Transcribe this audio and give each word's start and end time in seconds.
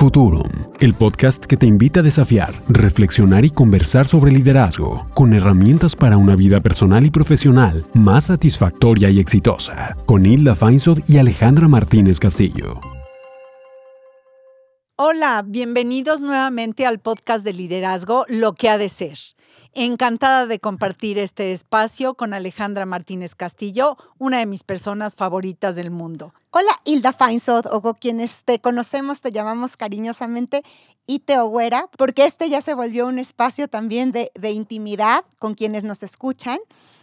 Futurum, 0.00 0.48
el 0.80 0.94
podcast 0.94 1.44
que 1.44 1.58
te 1.58 1.66
invita 1.66 2.00
a 2.00 2.02
desafiar, 2.02 2.54
reflexionar 2.70 3.44
y 3.44 3.50
conversar 3.50 4.06
sobre 4.06 4.32
liderazgo, 4.32 5.06
con 5.12 5.34
herramientas 5.34 5.94
para 5.94 6.16
una 6.16 6.36
vida 6.36 6.60
personal 6.60 7.04
y 7.04 7.10
profesional 7.10 7.84
más 7.92 8.28
satisfactoria 8.28 9.10
y 9.10 9.20
exitosa, 9.20 9.98
con 10.06 10.24
Hilda 10.24 10.56
Feinsod 10.56 11.00
y 11.06 11.18
Alejandra 11.18 11.68
Martínez 11.68 12.18
Castillo. 12.18 12.80
Hola, 14.96 15.44
bienvenidos 15.46 16.22
nuevamente 16.22 16.86
al 16.86 17.00
podcast 17.00 17.44
de 17.44 17.52
liderazgo, 17.52 18.24
Lo 18.26 18.54
que 18.54 18.70
ha 18.70 18.78
de 18.78 18.88
ser. 18.88 19.18
Encantada 19.74 20.46
de 20.46 20.60
compartir 20.60 21.18
este 21.18 21.52
espacio 21.52 22.14
con 22.14 22.32
Alejandra 22.32 22.86
Martínez 22.86 23.34
Castillo, 23.34 23.98
una 24.16 24.38
de 24.38 24.46
mis 24.46 24.64
personas 24.64 25.14
favoritas 25.14 25.76
del 25.76 25.90
mundo. 25.90 26.32
Hola, 26.52 26.72
Hilda 26.84 27.12
Feinsod, 27.12 27.66
o 27.70 27.94
quienes 27.94 28.42
te 28.42 28.58
conocemos, 28.58 29.20
te 29.20 29.30
llamamos 29.30 29.76
cariñosamente 29.76 30.64
Ite 31.06 31.38
Ogüera, 31.38 31.88
porque 31.96 32.24
este 32.24 32.48
ya 32.50 32.60
se 32.60 32.74
volvió 32.74 33.06
un 33.06 33.20
espacio 33.20 33.68
también 33.68 34.10
de 34.10 34.50
intimidad 34.50 35.24
con 35.38 35.54
quienes 35.54 35.84
nos 35.84 36.02
escuchan 36.02 36.58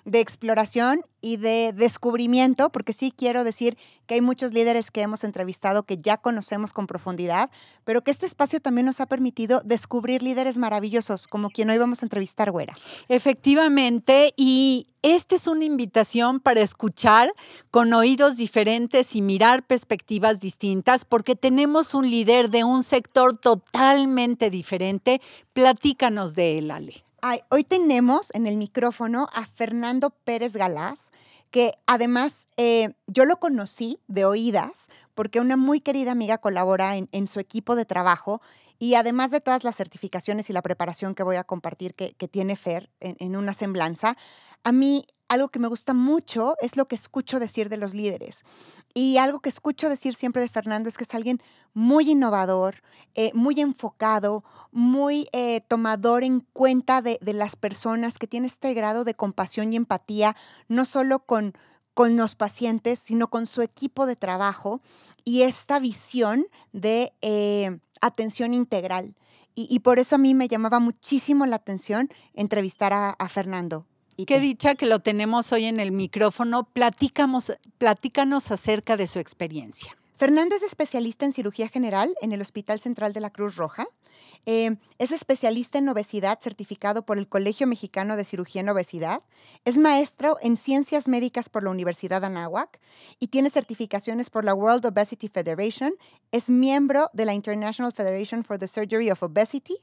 de 0.08 0.22
exploración 0.22 1.04
y 1.20 1.36
de 1.36 1.74
descubrimiento, 1.76 2.70
porque 2.70 2.94
sí 2.94 3.14
quiero 3.16 3.44
decir 3.44 3.78
que 4.06 4.16
hay 4.16 4.22
muchos 4.22 4.54
líderes 4.54 4.90
que 4.90 5.02
hemos 5.02 5.26
entrevistado 5.26 5.84
que 5.84 5.98
ya 5.98 6.16
conocemos 6.16 6.72
con 6.72 6.88
profundidad, 6.88 7.50
pero 7.84 8.02
que 8.02 8.12
este 8.12 8.26
espacio 8.26 8.62
también 8.62 8.86
nos 8.86 9.02
ha 9.02 9.06
permitido 9.06 9.62
descubrir 9.66 10.24
líderes 10.24 10.58
maravillosos, 10.58 11.28
como 11.28 11.50
quien 11.50 11.70
hoy 11.70 11.78
vamos 11.78 12.02
a 12.02 12.06
entrevistar, 12.06 12.52
Güera. 12.52 12.74
Efectivamente, 13.10 14.34
y 14.38 14.88
esta 15.02 15.36
es 15.36 15.46
una 15.46 15.66
invitación 15.66 16.40
para 16.40 16.62
escuchar 16.62 17.34
con 17.70 17.92
oídos 17.92 18.38
diferentes 18.38 19.14
y 19.14 19.22
mirar 19.22 19.68
perspectivas 19.68 20.40
distintas, 20.40 21.04
porque 21.04 21.36
tenemos 21.36 21.94
un 21.94 22.10
líder 22.10 22.50
de 22.50 22.64
un 22.64 22.84
sector 22.84 23.38
totalmente 23.38 24.50
diferente. 24.50 25.20
Platícanos 25.52 26.34
de 26.34 26.60
él, 26.60 26.72
Ale 26.72 27.07
hoy 27.50 27.64
tenemos 27.64 28.34
en 28.34 28.48
el 28.48 28.58
micrófono 28.58 29.28
a 29.34 29.46
Fernando 29.46 30.12
Pérez 30.12 30.54
Galás, 30.56 31.08
que 31.52 31.74
además 31.86 32.48
eh, 32.58 32.94
yo 33.08 33.26
lo 33.26 33.38
conocí 33.38 34.00
de 34.08 34.26
oídas 34.26 34.88
porque 35.16 35.40
una 35.40 35.58
muy 35.58 35.80
querida 35.80 36.12
amiga 36.12 36.38
colabora 36.38 36.96
en, 36.98 37.28
su 37.28 37.40
equipo 37.40 37.76
de 37.76 37.86
trabajo 37.86 38.42
y 38.80 38.96
además 38.96 39.32
de 39.32 39.42
todas 39.42 39.64
las 39.64 39.76
certificaciones 39.76 40.50
y 40.50 40.54
la 40.54 40.62
preparación 40.62 41.16
que 41.16 41.24
voy 41.24 41.38
a 41.38 41.44
compartir 41.44 41.96
que, 41.96 42.14
tiene 42.28 42.56
Fer 42.56 42.92
en, 43.00 43.36
una 43.36 43.54
semblanza, 43.54 44.18
a 44.64 44.72
mí 44.72 45.06
algo 45.30 45.50
que 45.50 45.60
me 45.60 45.68
gusta 45.68 45.94
mucho 45.94 46.56
es 46.62 46.78
lo 46.78 46.88
que 46.88 46.96
escucho 46.96 47.40
decir 47.40 47.70
de 47.70 47.78
los 47.78 47.94
líderes. 47.94 48.44
Y 48.94 49.18
algo 49.18 49.40
que 49.40 49.50
escucho 49.50 49.90
decir 49.90 50.16
siempre 50.16 50.42
de 50.42 50.50
Fernando 50.50 50.90
es 50.90 50.98
que 50.98 51.04
es 51.04 51.14
alguien 51.14 51.42
muy 51.74 52.10
innovador, 52.12 52.82
eh, 53.16 53.32
muy 53.34 53.60
enfocado, 53.60 54.44
muy 54.72 55.28
eh, 55.34 55.62
tomador 55.62 56.24
en 56.24 56.42
cuenta 56.54 57.02
de, 57.02 57.20
las 57.22 57.56
personas, 57.56 58.18
que 58.18 58.28
tiene 58.28 58.48
este 58.48 58.74
grado 58.74 59.04
de 59.04 59.14
compasión 59.14 59.74
y 59.74 59.76
empatía, 59.76 60.36
no 60.68 60.86
solo 60.86 61.20
con, 61.20 61.54
con 61.94 62.16
los 62.16 62.36
pacientes, 62.36 63.00
sino 63.00 63.30
con 63.30 63.46
su 63.46 63.62
equipo 63.62 64.06
de 64.06 64.16
trabajo 64.16 64.82
y 65.24 65.44
esta 65.44 65.80
visión 65.80 66.48
de 66.72 67.14
eh, 67.22 67.80
atención 68.02 68.54
integral. 68.54 69.16
Y, 69.60 69.80
por 69.80 69.98
eso 69.98 70.14
a 70.14 70.20
mí 70.20 70.36
me 70.36 70.48
llamaba 70.48 70.80
muchísimo 70.80 71.48
la 71.48 71.56
atención 71.56 72.10
entrevistar 72.36 72.94
a 72.94 73.28
Fernando. 73.28 73.88
Qué 74.26 74.40
dicha 74.40 74.74
que 74.74 74.88
lo 74.88 75.00
tenemos 75.00 75.52
hoy 75.52 75.66
en 75.66 75.80
el 75.80 75.92
micrófono. 75.92 76.64
Platícanos, 76.64 77.54
platícanos 77.78 78.50
acerca 78.50 78.98
de 78.98 79.06
su 79.06 79.20
experiencia. 79.20 79.96
Fernando 80.18 80.56
es 80.56 80.64
especialista 80.64 81.26
en 81.26 81.34
cirugía 81.34 81.70
general 81.70 82.16
en 82.22 82.32
el 82.32 82.42
Hospital 82.42 82.80
Central 82.80 83.14
de 83.14 83.22
la 83.22 83.30
Cruz 83.30 83.56
Roja. 83.56 83.88
Eh, 84.48 84.78
es 84.98 85.12
especialista 85.12 85.78
en 85.78 85.90
obesidad 85.90 86.40
certificado 86.40 87.06
por 87.06 87.20
el 87.20 87.28
Colegio 87.28 87.68
Mexicano 87.68 88.16
de 88.16 88.24
Cirugía 88.24 88.62
en 88.62 88.70
Obesidad. 88.70 89.22
Es 89.66 89.78
maestro 89.78 90.38
en 90.42 90.58
ciencias 90.58 91.08
médicas 91.08 91.50
por 91.50 91.64
la 91.64 91.70
Universidad 91.70 92.24
Anáhuac 92.24 92.80
y 93.20 93.28
tiene 93.28 93.52
certificaciones 93.52 94.30
por 94.32 94.44
la 94.44 94.56
World 94.56 94.86
Obesity 94.88 95.28
Federation. 95.28 95.94
Es 96.32 96.50
miembro 96.50 97.10
de 97.14 97.26
la 97.26 97.34
International 97.34 97.94
Federation 97.94 98.44
for 98.44 98.58
the 98.58 98.68
Surgery 98.68 99.12
of 99.12 99.22
Obesity. 99.22 99.78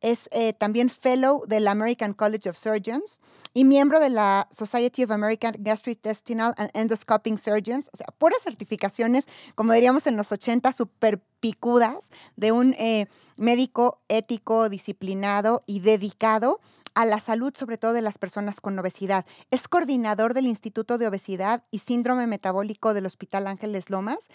Es 0.00 0.28
eh, 0.32 0.52
también 0.52 0.90
fellow 0.90 1.46
del 1.46 1.68
American 1.68 2.14
College 2.14 2.48
of 2.50 2.56
Surgeons 2.56 3.20
y 3.52 3.64
miembro 3.64 4.00
de 4.00 4.10
la 4.10 4.48
Society 4.50 5.04
of 5.04 5.10
American 5.10 5.54
Gastrointestinal 5.58 6.54
and 6.56 6.70
Endoscopic 6.74 7.38
Surgeons. 7.38 7.90
O 7.92 7.96
sea, 7.96 8.06
puras 8.18 8.42
certificaciones, 8.42 9.26
como 9.54 9.72
diríamos 9.72 10.06
en 10.06 10.16
los 10.16 10.32
80, 10.32 10.72
super 10.72 11.20
picudas 11.40 12.10
de 12.36 12.52
un 12.52 12.74
eh, 12.74 13.06
médico 13.36 14.00
ético, 14.08 14.68
disciplinado 14.68 15.62
y 15.66 15.80
dedicado 15.80 16.60
a 16.94 17.06
la 17.06 17.20
salud, 17.20 17.54
sobre 17.54 17.78
todo 17.78 17.92
de 17.92 18.02
las 18.02 18.18
personas 18.18 18.60
con 18.60 18.78
obesidad. 18.78 19.26
Es 19.50 19.68
coordinador 19.68 20.34
del 20.34 20.46
Instituto 20.46 20.98
de 20.98 21.06
Obesidad 21.06 21.64
y 21.70 21.78
Síndrome 21.78 22.26
Metabólico 22.26 22.94
del 22.94 23.06
Hospital 23.06 23.46
Ángeles 23.46 23.90
Lomas 23.90 24.28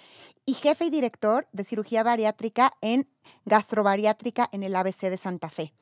y 0.45 0.53
jefe 0.53 0.85
y 0.85 0.89
director 0.89 1.47
de 1.51 1.63
cirugía 1.63 2.03
bariátrica 2.03 2.73
en 2.81 3.07
gastrobariátrica 3.45 4.49
en 4.51 4.63
el 4.63 4.75
ABC 4.75 5.09
de 5.09 5.17
Santa 5.17 5.49
Fe. 5.49 5.73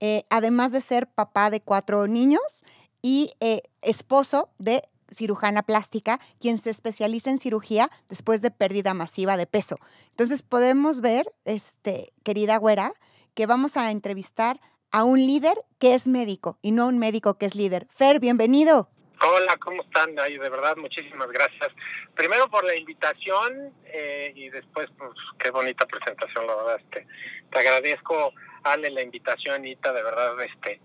Eh, 0.00 0.24
además 0.30 0.72
de 0.72 0.80
ser 0.80 1.08
papá 1.08 1.50
de 1.50 1.60
cuatro 1.60 2.06
niños 2.06 2.64
y 3.02 3.32
eh, 3.40 3.62
esposo 3.82 4.50
de 4.58 4.82
cirujana 5.10 5.62
plástica, 5.62 6.20
quien 6.38 6.58
se 6.58 6.70
especializa 6.70 7.30
en 7.30 7.38
cirugía 7.38 7.90
después 8.08 8.42
de 8.42 8.50
pérdida 8.50 8.94
masiva 8.94 9.36
de 9.36 9.46
peso. 9.46 9.76
Entonces 10.10 10.42
podemos 10.42 11.00
ver, 11.00 11.32
este, 11.44 12.12
querida 12.22 12.56
güera, 12.58 12.92
que 13.34 13.46
vamos 13.46 13.76
a 13.76 13.90
entrevistar 13.90 14.60
a 14.90 15.04
un 15.04 15.18
líder 15.18 15.56
que 15.78 15.94
es 15.94 16.06
médico 16.06 16.58
y 16.62 16.72
no 16.72 16.86
un 16.86 16.98
médico 16.98 17.38
que 17.38 17.46
es 17.46 17.54
líder. 17.54 17.86
Fer, 17.94 18.20
bienvenido. 18.20 18.90
Hola, 19.20 19.56
¿cómo 19.56 19.82
están? 19.82 20.16
Ay, 20.18 20.38
de 20.38 20.48
verdad, 20.48 20.76
muchísimas 20.76 21.28
gracias. 21.30 21.72
Primero 22.14 22.48
por 22.48 22.64
la 22.64 22.76
invitación 22.76 23.72
eh, 23.86 24.32
y 24.34 24.48
después, 24.48 24.88
pues, 24.96 25.10
qué 25.38 25.50
bonita 25.50 25.86
presentación, 25.86 26.46
la 26.46 26.54
verdad. 26.54 26.76
Este, 26.78 27.06
te 27.50 27.58
agradezco, 27.58 28.32
Ale, 28.62 28.90
la 28.90 29.02
invitación, 29.02 29.64
Ita, 29.64 29.92
de 29.92 30.02
verdad, 30.02 30.40
este, 30.42 30.80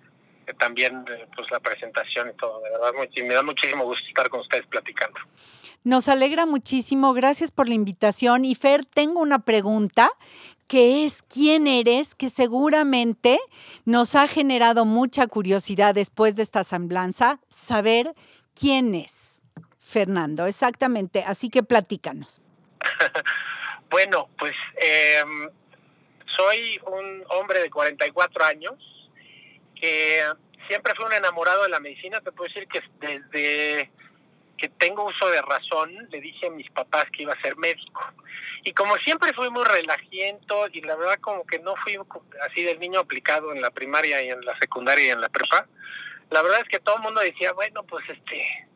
también 0.57 1.05
eh, 1.09 1.27
pues 1.35 1.49
la 1.51 1.59
presentación 1.59 2.29
y 2.29 2.33
todo. 2.33 2.59
De 2.61 2.71
verdad, 2.71 2.91
me 2.93 3.33
da 3.33 3.43
muchísimo 3.43 3.85
gusto 3.85 4.05
estar 4.07 4.29
con 4.29 4.41
ustedes 4.41 4.65
platicando. 4.67 5.19
Nos 5.83 6.07
alegra 6.07 6.45
muchísimo, 6.45 7.13
gracias 7.13 7.51
por 7.51 7.67
la 7.67 7.75
invitación. 7.75 8.45
Y 8.45 8.55
Fer, 8.55 8.85
tengo 8.85 9.19
una 9.19 9.39
pregunta 9.39 10.09
que 10.67 11.05
es 11.05 11.21
quién 11.23 11.67
eres, 11.67 12.15
que 12.15 12.29
seguramente 12.29 13.39
nos 13.85 14.15
ha 14.15 14.27
generado 14.27 14.85
mucha 14.85 15.27
curiosidad 15.27 15.93
después 15.93 16.35
de 16.35 16.43
esta 16.43 16.63
semblanza, 16.63 17.39
saber 17.49 18.13
quién 18.53 18.95
es 18.95 19.41
Fernando, 19.79 20.47
exactamente. 20.47 21.23
Así 21.23 21.49
que 21.49 21.63
platícanos. 21.63 22.41
bueno, 23.89 24.29
pues 24.37 24.55
em, 24.77 25.49
soy 26.25 26.79
un 26.87 27.23
hombre 27.29 27.61
de 27.61 27.69
44 27.69 28.45
años 28.45 28.93
siempre 30.67 30.93
fui 30.95 31.05
un 31.05 31.13
enamorado 31.13 31.63
de 31.63 31.69
la 31.69 31.79
medicina, 31.79 32.21
te 32.21 32.31
puedo 32.31 32.47
decir 32.47 32.67
que 32.67 32.81
desde 32.99 33.91
que 34.57 34.69
tengo 34.69 35.05
uso 35.05 35.29
de 35.29 35.41
razón, 35.41 35.91
le 36.09 36.21
dije 36.21 36.47
a 36.47 36.51
mis 36.51 36.69
papás 36.71 37.05
que 37.11 37.23
iba 37.23 37.33
a 37.33 37.41
ser 37.41 37.57
médico. 37.57 38.01
Y 38.63 38.73
como 38.73 38.95
siempre 38.97 39.33
fui 39.33 39.49
muy 39.49 39.63
relajiento 39.63 40.67
y 40.71 40.81
la 40.81 40.95
verdad 40.95 41.19
como 41.19 41.45
que 41.45 41.59
no 41.59 41.75
fui 41.77 41.97
así 42.47 42.63
del 42.63 42.79
niño 42.79 42.99
aplicado 42.99 43.51
en 43.51 43.61
la 43.61 43.71
primaria 43.71 44.21
y 44.21 44.29
en 44.29 44.43
la 44.45 44.57
secundaria 44.59 45.07
y 45.07 45.09
en 45.09 45.21
la 45.21 45.29
prepa, 45.29 45.67
la 46.29 46.41
verdad 46.41 46.61
es 46.61 46.69
que 46.69 46.79
todo 46.79 46.95
el 46.95 47.01
mundo 47.01 47.21
decía, 47.21 47.51
bueno, 47.53 47.83
pues 47.83 48.07
este, 48.09 48.67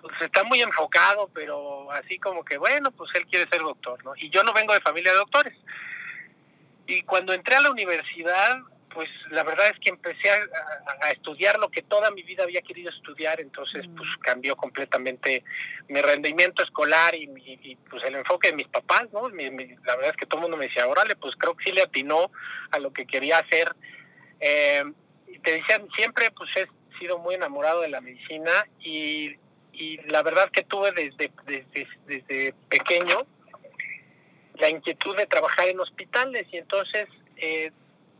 pues 0.00 0.14
está 0.20 0.44
muy 0.44 0.60
enfocado, 0.60 1.30
pero 1.32 1.90
así 1.92 2.18
como 2.18 2.44
que, 2.44 2.58
bueno, 2.58 2.90
pues 2.90 3.10
él 3.14 3.26
quiere 3.26 3.48
ser 3.48 3.60
doctor, 3.60 4.04
¿no? 4.04 4.14
Y 4.16 4.30
yo 4.30 4.42
no 4.42 4.52
vengo 4.52 4.74
de 4.74 4.80
familia 4.80 5.12
de 5.12 5.18
doctores. 5.18 5.56
Y 6.86 7.02
cuando 7.02 7.32
entré 7.32 7.56
a 7.56 7.60
la 7.60 7.70
universidad, 7.70 8.58
pues 8.92 9.08
la 9.30 9.42
verdad 9.42 9.68
es 9.68 9.78
que 9.80 9.90
empecé 9.90 10.30
a, 10.30 11.10
estudiar 11.10 11.58
lo 11.58 11.70
que 11.70 11.82
toda 11.82 12.10
mi 12.10 12.22
vida 12.22 12.44
había 12.44 12.62
querido 12.62 12.90
estudiar, 12.90 13.40
entonces 13.40 13.86
pues 13.96 14.08
cambió 14.20 14.56
completamente 14.56 15.44
mi 15.88 16.00
rendimiento 16.00 16.62
escolar 16.62 17.14
y, 17.14 17.76
pues 17.90 18.02
el 18.04 18.16
enfoque 18.16 18.48
de 18.48 18.56
mis 18.56 18.68
papás, 18.68 19.04
¿no? 19.12 19.28
la 19.28 19.96
verdad 19.96 20.10
es 20.10 20.16
que 20.16 20.26
todo 20.26 20.38
el 20.38 20.42
mundo 20.42 20.56
me 20.56 20.66
decía, 20.66 20.86
órale, 20.86 21.16
pues 21.16 21.34
creo 21.36 21.56
que 21.56 21.64
sí 21.64 21.72
le 21.72 21.82
atinó 21.82 22.30
a 22.70 22.78
lo 22.78 22.92
que 22.92 23.06
quería 23.06 23.38
hacer. 23.38 23.74
Eh, 24.40 24.84
y 25.26 25.38
te 25.40 25.52
decían, 25.52 25.88
siempre 25.96 26.30
pues 26.30 26.50
he 26.56 26.68
sido 26.98 27.18
muy 27.18 27.34
enamorado 27.34 27.82
de 27.82 27.88
la 27.88 28.00
medicina 28.00 28.66
y, 28.80 29.36
la 30.06 30.22
verdad 30.22 30.50
que 30.50 30.64
tuve 30.64 30.90
desde, 30.90 31.30
desde, 31.46 31.86
desde 32.06 32.52
pequeño 32.68 33.26
la 34.54 34.68
inquietud 34.68 35.16
de 35.16 35.26
trabajar 35.26 35.68
en 35.68 35.78
hospitales 35.80 36.46
y 36.50 36.56
entonces... 36.56 37.08
Eh, 37.36 37.70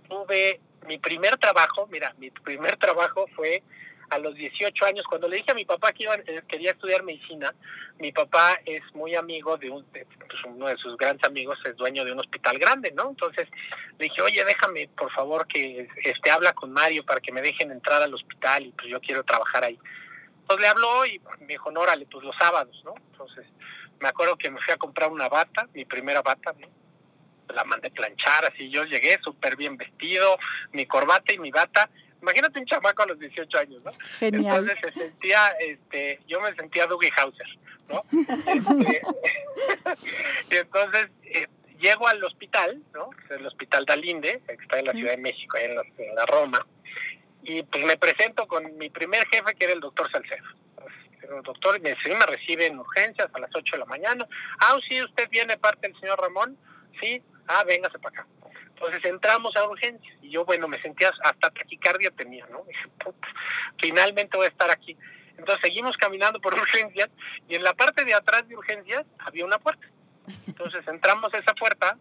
tuve 0.08 0.60
mi 0.86 0.98
primer 0.98 1.36
trabajo, 1.36 1.86
mira, 1.90 2.14
mi 2.18 2.30
primer 2.30 2.76
trabajo 2.76 3.26
fue 3.34 3.62
a 4.10 4.18
los 4.18 4.34
18 4.34 4.86
años, 4.86 5.04
cuando 5.06 5.28
le 5.28 5.36
dije 5.36 5.50
a 5.50 5.54
mi 5.54 5.64
papá 5.64 5.92
que 5.92 6.04
iba, 6.04 6.14
eh, 6.14 6.42
quería 6.48 6.72
estudiar 6.72 7.02
medicina, 7.02 7.54
mi 7.98 8.12
papá 8.12 8.58
es 8.64 8.82
muy 8.94 9.14
amigo 9.14 9.56
de, 9.58 9.70
un, 9.70 9.84
pues 9.84 10.44
uno 10.46 10.66
de 10.68 10.76
sus 10.76 10.96
grandes 10.96 11.24
amigos, 11.24 11.58
es 11.64 11.76
dueño 11.76 12.04
de 12.04 12.12
un 12.12 12.20
hospital 12.20 12.58
grande, 12.58 12.90
¿no? 12.92 13.10
Entonces 13.10 13.48
le 13.98 14.04
dije, 14.04 14.22
oye, 14.22 14.44
déjame, 14.44 14.88
por 14.96 15.12
favor, 15.12 15.46
que 15.46 15.88
este 16.02 16.30
habla 16.30 16.52
con 16.52 16.72
Mario 16.72 17.04
para 17.04 17.20
que 17.20 17.32
me 17.32 17.42
dejen 17.42 17.70
entrar 17.70 18.02
al 18.02 18.14
hospital 18.14 18.66
y 18.66 18.72
pues 18.72 18.88
yo 18.88 19.00
quiero 19.00 19.24
trabajar 19.24 19.64
ahí. 19.64 19.78
Entonces 20.40 20.62
le 20.62 20.68
habló 20.68 21.04
y 21.04 21.20
me 21.40 21.46
dijo, 21.48 21.68
órale, 21.68 22.06
pues 22.10 22.24
los 22.24 22.36
sábados, 22.36 22.80
¿no? 22.84 22.94
Entonces 23.12 23.46
me 24.00 24.08
acuerdo 24.08 24.36
que 24.36 24.50
me 24.50 24.60
fui 24.60 24.72
a 24.72 24.78
comprar 24.78 25.10
una 25.10 25.28
bata, 25.28 25.68
mi 25.74 25.84
primera 25.84 26.22
bata, 26.22 26.54
¿no? 26.58 26.68
La 27.54 27.64
mandé 27.64 27.90
planchar, 27.90 28.44
así 28.46 28.70
yo 28.70 28.84
llegué 28.84 29.18
súper 29.22 29.56
bien 29.56 29.76
vestido, 29.76 30.38
mi 30.72 30.86
corbata 30.86 31.32
y 31.32 31.38
mi 31.38 31.50
bata. 31.50 31.88
Imagínate 32.20 32.58
un 32.58 32.66
chamaco 32.66 33.02
a 33.02 33.06
los 33.06 33.18
18 33.18 33.58
años, 33.58 33.82
¿no? 33.84 33.92
Genial. 34.18 34.58
Entonces 34.58 34.78
se 34.82 35.00
sentía, 35.00 35.48
este, 35.60 36.20
yo 36.26 36.40
me 36.40 36.54
sentía 36.54 36.86
Dougie 36.86 37.12
Hauser, 37.16 37.46
¿no? 37.88 38.02
Este, 38.46 39.02
y 40.50 40.56
entonces 40.56 41.08
eh, 41.24 41.46
llego 41.78 42.08
al 42.08 42.22
hospital, 42.24 42.82
¿no? 42.92 43.10
El 43.30 43.46
hospital 43.46 43.86
Dalinde, 43.86 44.40
que 44.46 44.54
está 44.54 44.80
en 44.80 44.86
la 44.86 44.92
Ciudad 44.92 45.12
de 45.12 45.18
México, 45.18 45.56
ahí 45.56 45.66
en 45.66 45.76
la, 45.76 45.82
en 45.98 46.14
la 46.14 46.26
Roma, 46.26 46.66
y 47.44 47.62
pues 47.62 47.84
me 47.84 47.96
presento 47.96 48.48
con 48.48 48.76
mi 48.76 48.90
primer 48.90 49.26
jefe, 49.28 49.54
que 49.54 49.64
era 49.64 49.74
el 49.74 49.80
doctor 49.80 50.10
Salcedo 50.10 50.44
el 51.36 51.42
doctor 51.42 51.80
me, 51.80 51.94
me 51.94 52.26
recibe 52.26 52.66
en 52.66 52.78
urgencias 52.78 53.28
a 53.32 53.38
las 53.38 53.50
8 53.54 53.76
de 53.76 53.78
la 53.78 53.84
mañana. 53.86 54.26
Ah, 54.60 54.76
sí, 54.88 55.02
usted 55.02 55.28
viene 55.30 55.56
parte 55.58 55.88
del 55.88 55.98
señor 56.00 56.20
Ramón. 56.20 56.56
Sí, 57.00 57.22
ah, 57.48 57.64
véngase 57.64 57.98
para 57.98 58.20
acá. 58.20 58.28
Entonces 58.68 59.04
entramos 59.04 59.56
a 59.56 59.68
urgencias 59.68 60.16
y 60.22 60.30
yo, 60.30 60.44
bueno, 60.44 60.68
me 60.68 60.80
sentía 60.80 61.10
hasta 61.22 61.50
taquicardia 61.50 62.12
tenía, 62.12 62.46
¿no? 62.46 62.62
Dije, 62.64 62.88
finalmente 63.80 64.36
voy 64.36 64.46
a 64.46 64.50
estar 64.50 64.70
aquí. 64.70 64.96
Entonces 65.36 65.60
seguimos 65.62 65.96
caminando 65.96 66.40
por 66.40 66.54
urgencias 66.60 67.10
y 67.48 67.56
en 67.56 67.64
la 67.64 67.74
parte 67.74 68.04
de 68.04 68.14
atrás 68.14 68.46
de 68.46 68.56
urgencias 68.56 69.04
había 69.18 69.44
una 69.44 69.58
puerta. 69.58 69.86
Entonces 70.46 70.86
entramos 70.86 71.32
a 71.34 71.38
esa 71.38 71.54
puerta 71.54 71.98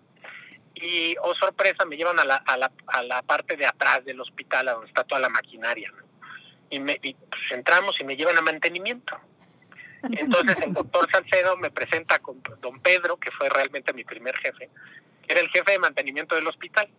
y, 0.76 1.16
oh 1.22 1.34
sorpresa, 1.34 1.86
me 1.86 1.98
llevan 1.98 2.20
a 2.20 2.26
la, 2.26 2.36
a 2.36 2.58
la, 2.58 2.72
a 2.88 3.02
la 3.02 3.24
parte 3.24 3.58
de 3.58 3.66
atrás 3.66 4.06
del 4.06 4.22
hospital, 4.22 4.68
a 4.68 4.74
donde 4.74 4.88
está 4.88 5.04
toda 5.04 5.22
la 5.22 5.30
maquinaria. 5.30 5.92
Y, 6.70 6.80
me, 6.80 7.00
y 7.02 7.14
pues, 7.14 7.52
entramos 7.52 8.00
y 8.00 8.04
me 8.04 8.16
llevan 8.16 8.38
a 8.38 8.42
mantenimiento. 8.42 9.20
Entonces 10.04 10.58
el 10.62 10.74
doctor 10.74 11.10
Salcedo 11.10 11.58
me 11.58 11.72
presenta 11.72 12.20
con 12.20 12.42
don 12.62 12.80
Pedro, 12.82 13.18
que 13.18 13.32
fue 13.32 13.50
realmente 13.50 13.94
mi 13.94 14.04
primer 14.04 14.38
jefe, 14.38 14.70
era 15.28 15.42
el 15.42 15.50
jefe 15.50 15.74
de 15.74 15.80
mantenimiento 15.80 16.36
del 16.36 16.48
hospital. 16.48 16.90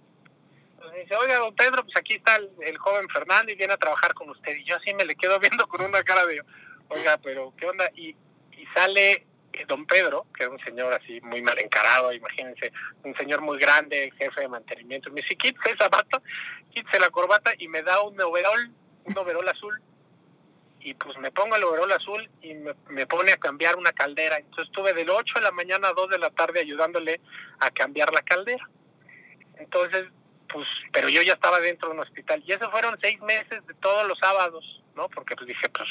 Entonces 0.73 1.03
dice, 1.03 1.17
oiga, 1.17 1.39
don 1.39 1.55
Pedro, 1.55 1.83
pues 1.85 1.97
aquí 1.97 2.15
está 2.15 2.37
el, 2.37 2.79
joven 2.79 3.09
Fernando 3.09 3.51
y 3.51 3.57
viene 3.57 3.75
a 3.75 3.79
trabajar 3.79 4.15
con 4.15 4.31
usted. 4.31 4.57
Y 4.57 4.65
yo 4.65 4.77
así 4.77 4.95
me 4.95 5.05
le 5.05 5.17
quedo 5.17 5.39
viendo 5.41 5.67
con 5.67 5.83
una 5.83 6.03
cara 6.03 6.27
de, 6.27 6.41
oiga, 6.89 7.19
pero 7.19 7.53
¿qué 7.57 7.67
onda? 7.67 7.91
Y, 7.95 8.17
y 8.53 8.67
sale 8.75 9.27
eh, 9.53 9.65
don 9.67 9.87
Pedro, 9.87 10.27
que 10.37 10.45
es 10.45 10.51
un 10.51 10.59
señor 10.61 10.93
así 10.93 11.21
muy 11.23 11.43
mal 11.43 11.59
encarado, 11.59 12.13
imagínense, 12.13 12.73
un 13.03 13.15
señor 13.17 13.41
muy 13.41 13.59
grande, 13.59 14.13
jefe 14.17 14.43
de 14.43 14.49
mantenimiento. 14.49 15.11
Me 15.11 15.23
dice, 15.23 15.37
quítese 15.37 15.73
esa 15.73 15.89
bata, 15.89 16.23
quítese 16.71 17.01
la 17.01 17.11
corbata 17.11 17.53
y 17.59 17.69
me 17.69 17.83
da 17.83 18.03
un 18.03 18.21
overol, 18.21 18.71
un 19.05 19.19
overol 19.19 19.49
azul 19.49 19.83
y 20.89 20.95
pues 20.95 21.19
me 21.19 21.31
pongo 21.31 21.55
el 21.55 21.65
overol 21.65 21.93
azul 21.93 22.31
y 22.41 22.55
me, 22.55 23.07
pone 23.07 23.33
a 23.33 23.37
cambiar 23.37 23.77
una 23.77 23.93
caldera. 23.93 24.39
Entonces 24.39 24.69
estuve 24.69 24.95
del 24.95 25.11
8 25.11 25.35
de 25.35 25.41
la 25.43 25.51
mañana 25.51 25.89
a 25.89 25.93
2 25.93 26.09
de 26.09 26.19
la 26.19 26.31
tarde 26.31 26.61
ayudándole 26.61 27.21
a 27.61 27.71
cambiar 27.71 28.11
la 28.15 28.23
caldera. 28.23 28.67
Entonces, 29.59 30.07
pues, 30.51 30.67
pero 30.91 31.11
yo 31.11 31.21
ya 31.21 31.35
estaba 31.35 31.61
dentro 31.61 31.89
de 31.89 31.95
un 31.95 32.01
hospital. 32.01 32.43
Y 32.47 32.53
esos 32.53 32.71
fueron 32.71 32.97
seis 33.03 33.21
meses 33.21 33.67
de 33.67 33.75
todos 33.75 34.09
los 34.09 34.19
sábados, 34.19 34.83
¿no? 34.97 35.11
Porque 35.11 35.37
pues 35.37 35.47
dije, 35.47 35.69
pues, 35.69 35.89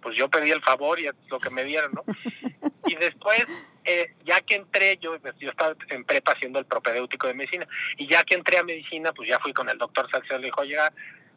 pues 0.00 0.16
yo 0.16 0.30
pedí 0.30 0.50
el 0.50 0.62
favor 0.62 0.98
y 0.98 1.08
es 1.08 1.14
lo 1.28 1.38
que 1.38 1.50
me 1.50 1.64
dieron, 1.64 1.90
¿no? 1.92 2.02
Y 2.84 2.96
después, 2.96 3.44
eh, 3.84 4.14
ya 4.24 4.40
que 4.40 4.56
entré, 4.56 4.96
yo, 4.96 5.16
yo 5.38 5.50
estaba 5.50 5.76
en 5.88 6.04
prepa 6.04 6.32
haciendo 6.32 6.58
el 6.58 6.66
propedéutico 6.66 7.28
de 7.28 7.34
medicina, 7.34 7.66
y 7.96 8.08
ya 8.08 8.24
que 8.24 8.34
entré 8.34 8.58
a 8.58 8.64
medicina, 8.64 9.12
pues 9.12 9.28
ya 9.28 9.38
fui 9.38 9.52
con 9.52 9.68
el 9.68 9.78
doctor 9.78 10.10
Salcedo, 10.10 10.38
le 10.38 10.46
dijo, 10.46 10.62
oye, 10.62 10.76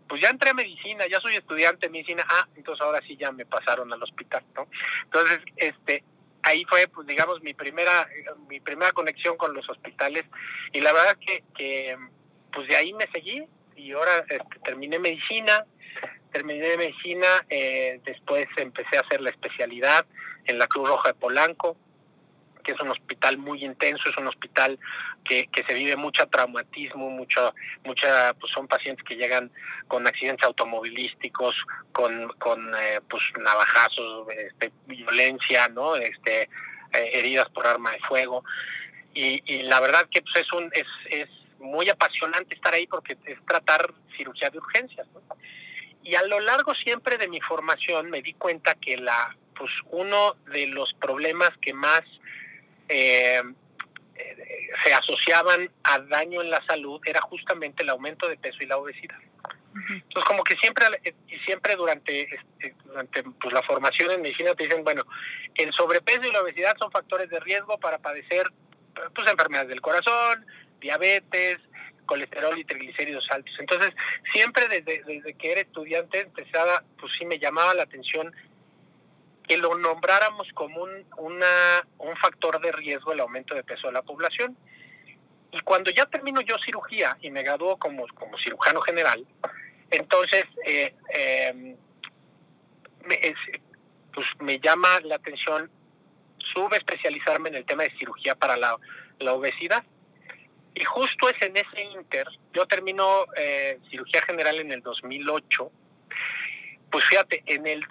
pues 0.08 0.22
ya 0.22 0.30
entré 0.30 0.52
a 0.52 0.54
medicina, 0.54 1.08
ya 1.08 1.20
soy 1.20 1.36
estudiante 1.36 1.88
de 1.88 1.92
medicina, 1.92 2.26
ah, 2.30 2.48
entonces 2.56 2.82
ahora 2.82 3.02
sí 3.02 3.18
ya 3.18 3.32
me 3.32 3.46
pasaron 3.46 3.92
al 3.92 4.02
hospital, 4.02 4.44
¿no? 4.56 4.68
Entonces, 5.04 5.40
este, 5.58 6.04
ahí 6.44 6.64
fue, 6.66 6.88
pues 6.88 7.08
digamos, 7.08 7.42
mi 7.42 7.54
primera, 7.54 8.08
mi 8.48 8.60
primera 8.60 8.92
conexión 8.92 9.36
con 9.38 9.54
los 9.54 9.68
hospitales 9.70 10.26
y 10.72 10.82
la 10.82 10.94
verdad 10.94 11.18
que, 11.18 11.44
que 11.58 11.98
pues 12.54 12.68
de 12.68 12.76
ahí 12.76 12.94
me 12.94 13.08
seguí 13.08 13.44
y 13.76 13.92
ahora 13.92 14.24
este, 14.30 14.60
terminé 14.64 15.00
medicina, 15.00 15.66
terminé 16.32 16.78
medicina, 16.78 17.28
eh, 17.50 18.00
después 18.06 18.48
empecé 18.58 18.98
a 18.98 19.02
hacer 19.02 19.22
la 19.22 19.32
especialidad 19.32 20.06
en 20.46 20.60
la 20.60 20.68
Cruz 20.68 20.88
Roja 20.88 21.10
de 21.10 21.16
Polanco, 21.16 21.78
que 22.66 22.74
es 22.74 22.80
un 22.82 22.90
hospital 22.90 23.38
muy 23.38 23.64
intenso, 23.64 24.10
es 24.10 24.18
un 24.18 24.28
hospital 24.28 24.80
que, 25.24 25.48
que 25.48 25.64
se 25.64 25.74
vive 25.74 25.96
mucho 25.96 26.28
traumatismo, 26.28 27.10
mucho, 27.10 27.54
mucha, 27.84 28.34
pues 28.34 28.52
son 28.52 28.68
pacientes 28.68 29.06
que 29.06 29.16
llegan 29.16 29.52
con 29.88 30.08
accidentes 30.08 30.46
automovilísticos, 30.46 31.56
con, 31.92 32.30
con 32.40 32.74
eh, 32.76 33.00
pues 33.08 33.24
navajazos, 33.40 34.28
este, 34.32 34.72
violencia, 34.88 35.68
¿no? 35.68 35.96
Este, 35.96 36.44
eh, 36.44 37.10
heridas 37.14 37.50
por 37.50 37.68
arma 37.68 37.92
de 37.92 38.00
fuego. 38.00 38.44
Y, 39.14 39.42
y 39.46 39.64
la 39.64 39.80
verdad 39.80 40.08
que 40.10 40.22
pues, 40.22 40.36
es, 40.38 40.52
un, 40.52 40.70
es, 40.74 40.88
es 41.10 41.30
muy 41.60 41.88
apasionante 41.90 42.56
estar 42.56 42.74
ahí 42.74 42.88
porque 42.88 43.18
es 43.26 43.40
tratar 43.46 43.94
cirugía 44.18 44.50
de 44.50 44.58
urgencias. 44.58 45.08
Y 46.04 46.16
a 46.16 46.24
lo 46.24 46.40
largo 46.40 46.76
siempre 46.76 47.18
de 47.18 47.28
mi 47.28 47.42
formación 47.42 48.10
me 48.10 48.22
di 48.22 48.34
cuenta 48.34 48.76
que 48.76 48.98
la 48.98 49.36
pues 49.56 49.72
uno 49.90 50.36
de 50.52 50.68
los 50.68 50.94
problemas 50.96 51.50
que 51.62 51.74
más 51.74 52.02
eh, 52.90 53.42
se 54.84 54.94
asociaban 54.94 55.70
a 55.84 56.00
daño 56.00 56.42
en 56.42 56.50
la 56.50 56.64
salud 56.66 57.02
era 57.06 57.22
justamente 57.22 57.84
el 57.84 57.90
aumento 57.90 58.28
de 58.28 58.38
peso 58.38 58.58
y 58.62 58.66
la 58.66 58.78
obesidad. 58.78 59.18
Entonces, 59.90 60.24
como 60.26 60.44
que 60.44 60.56
siempre 60.56 60.86
y 61.28 61.38
siempre 61.40 61.76
durante, 61.76 62.22
este, 62.22 62.76
durante 62.86 63.24
pues, 63.24 63.54
la 63.54 63.62
formación 63.64 64.12
en 64.12 64.22
medicina 64.22 64.56
te 64.56 64.64
dicen, 64.64 64.84
bueno, 64.84 65.06
el 65.54 65.74
sobrepeso 65.74 66.24
y 66.24 66.32
la 66.32 66.42
obesidad 66.42 66.78
son 66.78 66.92
factores 66.92 67.30
de 67.30 67.40
riesgo 67.42 67.78
para 67.78 67.98
padecer 67.98 68.48
pues, 69.14 69.30
enfermedades 69.30 69.70
del 69.70 69.82
corazón, 69.82 70.46
diabetes, 70.80 71.60
colesterol 72.06 72.58
y 72.58 72.64
triglicéridos 72.64 73.28
altos. 73.32 73.54
Entonces, 73.60 73.94
siempre 74.32 74.68
desde, 74.70 75.04
desde 75.04 75.34
que 75.34 75.52
era 75.52 75.62
estudiante 75.62 76.22
empezaba, 76.22 76.84
pues 77.00 77.12
sí 77.18 77.26
me 77.26 77.40
llamaba 77.40 77.74
la 77.74 77.84
atención 77.84 78.34
que 79.48 79.58
lo 79.58 79.78
nombráramos 79.78 80.48
como 80.54 80.84
un, 80.84 81.06
una, 81.18 81.86
un 81.98 82.16
factor 82.18 82.60
de 82.62 82.72
riesgo 82.72 83.14
el 83.14 83.20
aumento 83.20 83.54
de 83.54 83.64
peso 83.64 83.88
de 83.88 83.94
la 83.94 84.02
población. 84.02 84.58
Y 85.52 85.60
cuando 85.62 85.92
ya 85.92 86.06
termino 86.06 86.42
yo 86.42 86.58
cirugía 86.60 87.18
y 87.22 87.30
me 87.30 87.44
graduó 87.44 87.78
como, 87.78 88.06
como 88.08 88.38
cirujano 88.38 88.82
general, 88.82 89.26
entonces 89.90 90.46
eh, 90.66 90.94
em, 91.10 91.78
me, 93.06 93.36
pues 94.14 94.28
me 94.40 94.60
llama 94.60 95.00
la 95.04 95.16
atención 95.16 95.70
subespecializarme 96.54 97.50
en 97.50 97.56
el 97.56 97.66
tema 97.66 97.84
de 97.84 97.92
cirugía 97.98 98.36
para 98.36 98.58
la, 98.58 98.78
la 99.20 99.34
obesidad. 99.34 99.84
Y 100.74 100.84
justo 100.84 101.30
es 101.30 101.42
en 101.42 101.56
ese 101.56 101.84
inter, 101.84 102.28
yo 102.52 102.66
termino 102.66 103.26
eh, 103.38 103.80
cirugía 103.90 104.22
general 104.24 104.60
en 104.60 104.74
el 104.74 104.82
2008, 104.82 105.72
pues 106.92 107.06
fíjate, 107.06 107.44
en 107.46 107.66
el 107.66 107.86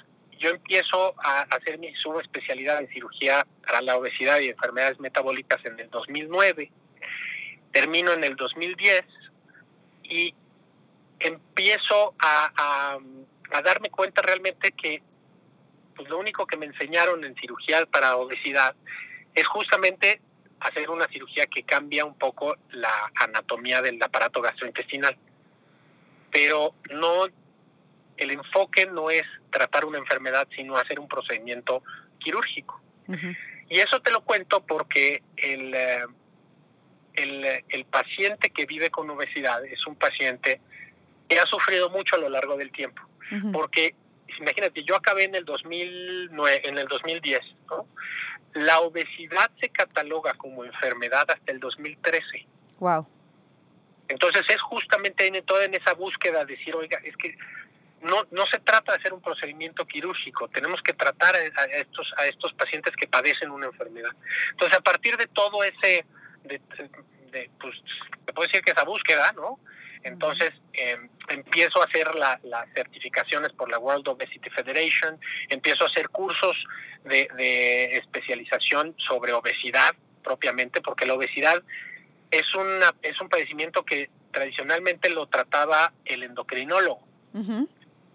yo 0.44 0.50
empiezo 0.50 1.14
a 1.24 1.40
hacer 1.56 1.78
mi 1.78 1.94
subespecialidad 1.94 2.78
en 2.80 2.88
cirugía 2.88 3.46
para 3.64 3.80
la 3.80 3.96
obesidad 3.96 4.40
y 4.40 4.50
enfermedades 4.50 5.00
metabólicas 5.00 5.64
en 5.64 5.80
el 5.80 5.88
2009, 5.88 6.70
termino 7.72 8.12
en 8.12 8.24
el 8.24 8.36
2010 8.36 9.06
y 10.02 10.34
empiezo 11.18 12.14
a, 12.18 12.98
darme 13.64 13.88
cuenta 13.88 14.20
realmente 14.20 14.72
que 14.72 15.02
pues 15.96 16.08
lo 16.10 16.18
único 16.18 16.46
que 16.46 16.58
me 16.58 16.66
enseñaron 16.66 17.24
en 17.24 17.34
cirugía 17.36 17.86
para 17.86 18.16
obesidad 18.16 18.74
es 19.34 19.46
justamente 19.46 20.20
hacer 20.60 20.90
una 20.90 21.08
cirugía 21.08 21.46
que 21.46 21.62
cambia 21.62 22.04
un 22.04 22.18
poco 22.18 22.56
la 22.70 23.10
anatomía 23.14 23.80
del 23.80 24.02
aparato 24.02 24.42
gastrointestinal. 24.42 25.16
Pero 26.30 26.74
no 26.90 27.28
el 28.16 28.30
enfoque 28.30 28.86
no 28.86 29.10
es 29.10 29.24
tratar 29.50 29.84
una 29.84 29.98
enfermedad, 29.98 30.46
sino 30.54 30.76
hacer 30.76 31.00
un 31.00 31.08
procedimiento 31.08 31.82
quirúrgico. 32.18 32.80
Y 33.68 33.80
eso 33.80 34.00
te 34.00 34.10
lo 34.10 34.22
cuento 34.22 34.64
porque 34.64 35.22
el, 35.36 35.74
eh, 35.74 36.04
el, 37.14 37.64
el, 37.68 37.84
paciente 37.84 38.50
que 38.50 38.64
vive 38.64 38.90
con 38.90 39.10
obesidad 39.10 39.62
es 39.64 39.86
un 39.86 39.96
paciente 39.96 40.60
que 41.28 41.38
ha 41.38 41.46
sufrido 41.46 41.90
mucho 41.90 42.16
a 42.16 42.18
lo 42.18 42.28
largo 42.28 42.56
del 42.56 42.70
tiempo. 42.72 43.02
Porque, 43.52 43.94
imagínate, 44.38 44.84
yo 44.84 44.94
acabé 44.94 45.24
en 45.24 45.34
el, 45.34 45.44
2009, 45.44 46.68
en 46.68 46.78
el 46.78 46.86
2010, 46.86 47.40
¿no? 47.68 47.88
La 48.52 48.80
obesidad 48.80 49.50
se 49.60 49.68
cataloga 49.70 50.34
como 50.34 50.64
enfermedad 50.64 51.28
hasta 51.28 51.52
el 51.52 51.58
2013. 51.58 52.46
Wow. 52.78 53.06
Entonces 54.08 54.42
es 54.48 54.60
justamente 54.60 55.26
en, 55.26 55.44
toda 55.44 55.64
en 55.64 55.74
esa 55.74 55.94
búsqueda 55.94 56.44
de 56.44 56.56
decir, 56.56 56.74
oiga, 56.76 57.00
es 57.02 57.16
que 57.16 57.36
no, 58.04 58.26
no 58.30 58.46
se 58.46 58.58
trata 58.60 58.92
de 58.92 58.98
hacer 58.98 59.12
un 59.12 59.20
procedimiento 59.20 59.86
quirúrgico, 59.86 60.48
tenemos 60.48 60.80
que 60.82 60.92
tratar 60.92 61.34
a 61.34 61.64
estos, 61.76 62.12
a 62.16 62.26
estos 62.26 62.52
pacientes 62.54 62.94
que 62.96 63.06
padecen 63.06 63.50
una 63.50 63.66
enfermedad. 63.66 64.12
Entonces, 64.50 64.78
a 64.78 64.82
partir 64.82 65.16
de 65.16 65.26
todo 65.26 65.62
ese, 65.64 66.04
de, 66.44 66.60
pues, 67.60 67.74
te 68.24 68.32
puedo 68.32 68.46
decir 68.46 68.62
que 68.62 68.72
esa 68.72 68.84
búsqueda, 68.84 69.32
¿no? 69.32 69.58
Entonces 70.04 70.52
em, 70.74 71.08
empiezo 71.28 71.80
a 71.80 71.86
hacer 71.86 72.14
las 72.14 72.38
certificaciones 72.74 73.52
por 73.52 73.70
la 73.70 73.78
World 73.78 74.06
Obesity 74.06 74.50
Federation, 74.50 75.18
empiezo 75.48 75.84
a 75.84 75.86
hacer 75.86 76.10
cursos 76.10 76.62
de, 77.04 77.26
de 77.36 77.96
especialización 77.96 78.94
sobre 78.98 79.32
obesidad 79.32 79.94
propiamente, 80.22 80.82
porque 80.82 81.06
la 81.06 81.14
obesidad 81.14 81.62
es, 82.30 82.54
una, 82.54 82.94
es 83.02 83.18
un 83.20 83.28
padecimiento 83.28 83.84
que 83.84 84.10
tradicionalmente 84.30 85.08
lo 85.08 85.26
trataba 85.26 85.92
el 86.04 86.22
endocrinólogo. 86.24 87.06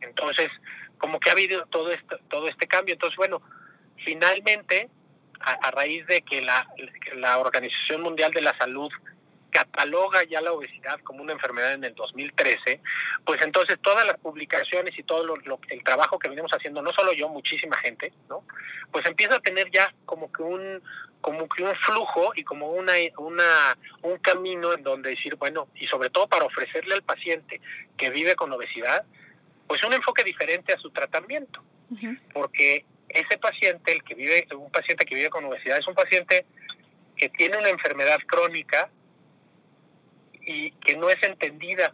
Entonces, 0.01 0.49
como 0.97 1.19
que 1.19 1.29
ha 1.29 1.33
habido 1.33 1.65
todo 1.67 1.91
este, 1.91 2.17
todo 2.29 2.47
este 2.47 2.67
cambio. 2.67 2.93
Entonces, 2.93 3.17
bueno, 3.17 3.41
finalmente, 4.03 4.89
a, 5.39 5.71
raíz 5.71 6.05
de 6.07 6.21
que 6.21 6.41
la, 6.41 6.67
la 7.15 7.37
Organización 7.37 8.01
Mundial 8.01 8.31
de 8.31 8.41
la 8.41 8.57
Salud 8.57 8.91
cataloga 9.49 10.23
ya 10.23 10.41
la 10.41 10.51
obesidad 10.51 10.99
como 11.01 11.21
una 11.23 11.33
enfermedad 11.33 11.73
en 11.73 11.83
el 11.83 11.95
2013, 11.95 12.81
pues 13.25 13.41
entonces 13.41 13.79
todas 13.81 14.05
las 14.05 14.17
publicaciones 14.17 14.97
y 14.97 15.03
todo 15.03 15.23
lo, 15.23 15.59
el 15.69 15.83
trabajo 15.83 16.19
que 16.19 16.29
venimos 16.29 16.51
haciendo, 16.51 16.81
no 16.81 16.93
solo 16.93 17.13
yo, 17.13 17.29
muchísima 17.29 17.77
gente, 17.77 18.13
¿no? 18.29 18.43
Pues 18.91 19.05
empieza 19.05 19.35
a 19.35 19.39
tener 19.39 19.69
ya 19.71 19.93
como 20.05 20.31
que 20.31 20.43
un 20.43 20.81
como 21.21 21.49
que 21.49 21.63
un 21.63 21.75
flujo 21.75 22.31
y 22.35 22.45
como 22.45 22.69
una 22.71 22.93
una 23.17 23.77
un 24.03 24.17
camino 24.19 24.73
en 24.73 24.83
donde 24.83 25.09
decir, 25.09 25.35
bueno, 25.35 25.67
y 25.75 25.87
sobre 25.87 26.09
todo 26.09 26.27
para 26.27 26.45
ofrecerle 26.45 26.93
al 26.93 27.03
paciente 27.03 27.59
que 27.97 28.09
vive 28.09 28.35
con 28.35 28.53
obesidad, 28.53 29.03
pues 29.69 29.83
un 29.83 29.93
enfoque 29.93 30.23
diferente 30.23 30.73
a 30.73 30.77
su 30.79 30.89
tratamiento, 30.89 31.63
porque 32.33 32.85
ese 33.07 33.37
paciente, 33.37 33.91
el 33.91 34.03
que 34.03 34.15
vive, 34.15 34.47
un 34.57 34.71
paciente 34.71 35.05
que 35.05 35.13
vive 35.13 35.29
con 35.29 35.45
obesidad, 35.45 35.77
es 35.77 35.87
un 35.87 35.93
paciente 35.93 36.47
que 37.15 37.29
tiene 37.29 37.55
una 37.55 37.69
enfermedad 37.69 38.17
crónica 38.25 38.89
y 40.41 40.71
que 40.71 40.97
no 40.97 41.07
es 41.11 41.21
entendida 41.21 41.93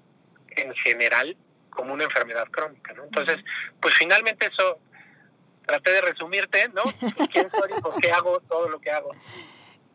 en 0.51 0.73
general 0.75 1.35
como 1.69 1.93
una 1.93 2.05
enfermedad 2.05 2.47
crónica, 2.49 2.93
¿no? 2.93 3.03
Entonces, 3.03 3.43
pues 3.81 3.93
finalmente 3.95 4.45
eso 4.45 4.79
traté 5.65 5.91
de 5.91 6.01
resumirte, 6.01 6.69
¿no? 6.69 6.83
¿Quién 7.29 7.51
soy 7.51 7.71
y 7.77 7.81
por 7.81 7.99
qué 7.99 8.09
hago 8.13 8.39
todo 8.39 8.69
lo 8.69 8.79
que 8.79 8.89
hago? 8.89 9.11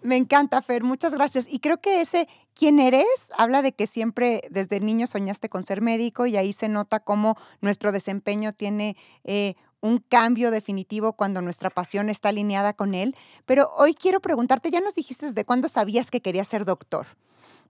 Me 0.02 0.16
encanta, 0.16 0.60
Fer, 0.60 0.82
muchas 0.82 1.14
gracias. 1.14 1.50
Y 1.50 1.60
creo 1.60 1.80
que 1.80 2.02
ese 2.02 2.28
quién 2.60 2.78
eres 2.78 3.30
habla 3.38 3.62
de 3.62 3.72
que 3.72 3.86
siempre 3.86 4.42
desde 4.50 4.80
niño 4.80 5.06
soñaste 5.06 5.48
con 5.48 5.64
ser 5.64 5.80
médico 5.80 6.26
y 6.26 6.36
ahí 6.36 6.52
se 6.52 6.68
nota 6.68 7.00
cómo 7.00 7.38
nuestro 7.62 7.90
desempeño 7.90 8.52
tiene 8.52 8.98
eh, 9.24 9.54
un 9.80 9.98
cambio 9.98 10.50
definitivo 10.50 11.14
cuando 11.14 11.40
nuestra 11.40 11.70
pasión 11.70 12.10
está 12.10 12.28
alineada 12.28 12.74
con 12.74 12.94
él. 12.94 13.16
Pero 13.46 13.70
hoy 13.78 13.94
quiero 13.94 14.20
preguntarte, 14.20 14.70
ya 14.70 14.82
nos 14.82 14.94
dijiste 14.94 15.24
desde 15.24 15.46
cuándo 15.46 15.70
sabías 15.70 16.10
que 16.10 16.20
querías 16.20 16.48
ser 16.48 16.66
doctor, 16.66 17.06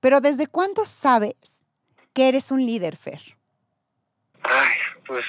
pero 0.00 0.20
¿desde 0.20 0.48
cuándo 0.48 0.84
sabes 0.84 1.64
que 2.12 2.28
eres 2.28 2.50
un 2.50 2.66
líder, 2.66 2.96
Fer? 2.96 3.22
Ay, 4.42 4.76
pues 5.06 5.24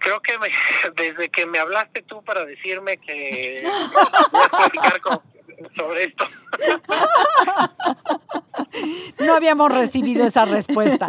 creo 0.00 0.20
que 0.20 0.34
desde 1.02 1.30
que 1.30 1.46
me 1.46 1.60
hablaste 1.60 2.02
tú 2.02 2.22
para 2.22 2.44
decirme 2.44 2.98
que 2.98 3.64
voy 4.32 4.42
a 4.44 4.48
platicar 4.50 5.00
sobre 5.74 6.04
esto. 6.04 6.24
No 9.20 9.34
habíamos 9.34 9.74
recibido 9.74 10.26
esa 10.26 10.44
respuesta. 10.44 11.06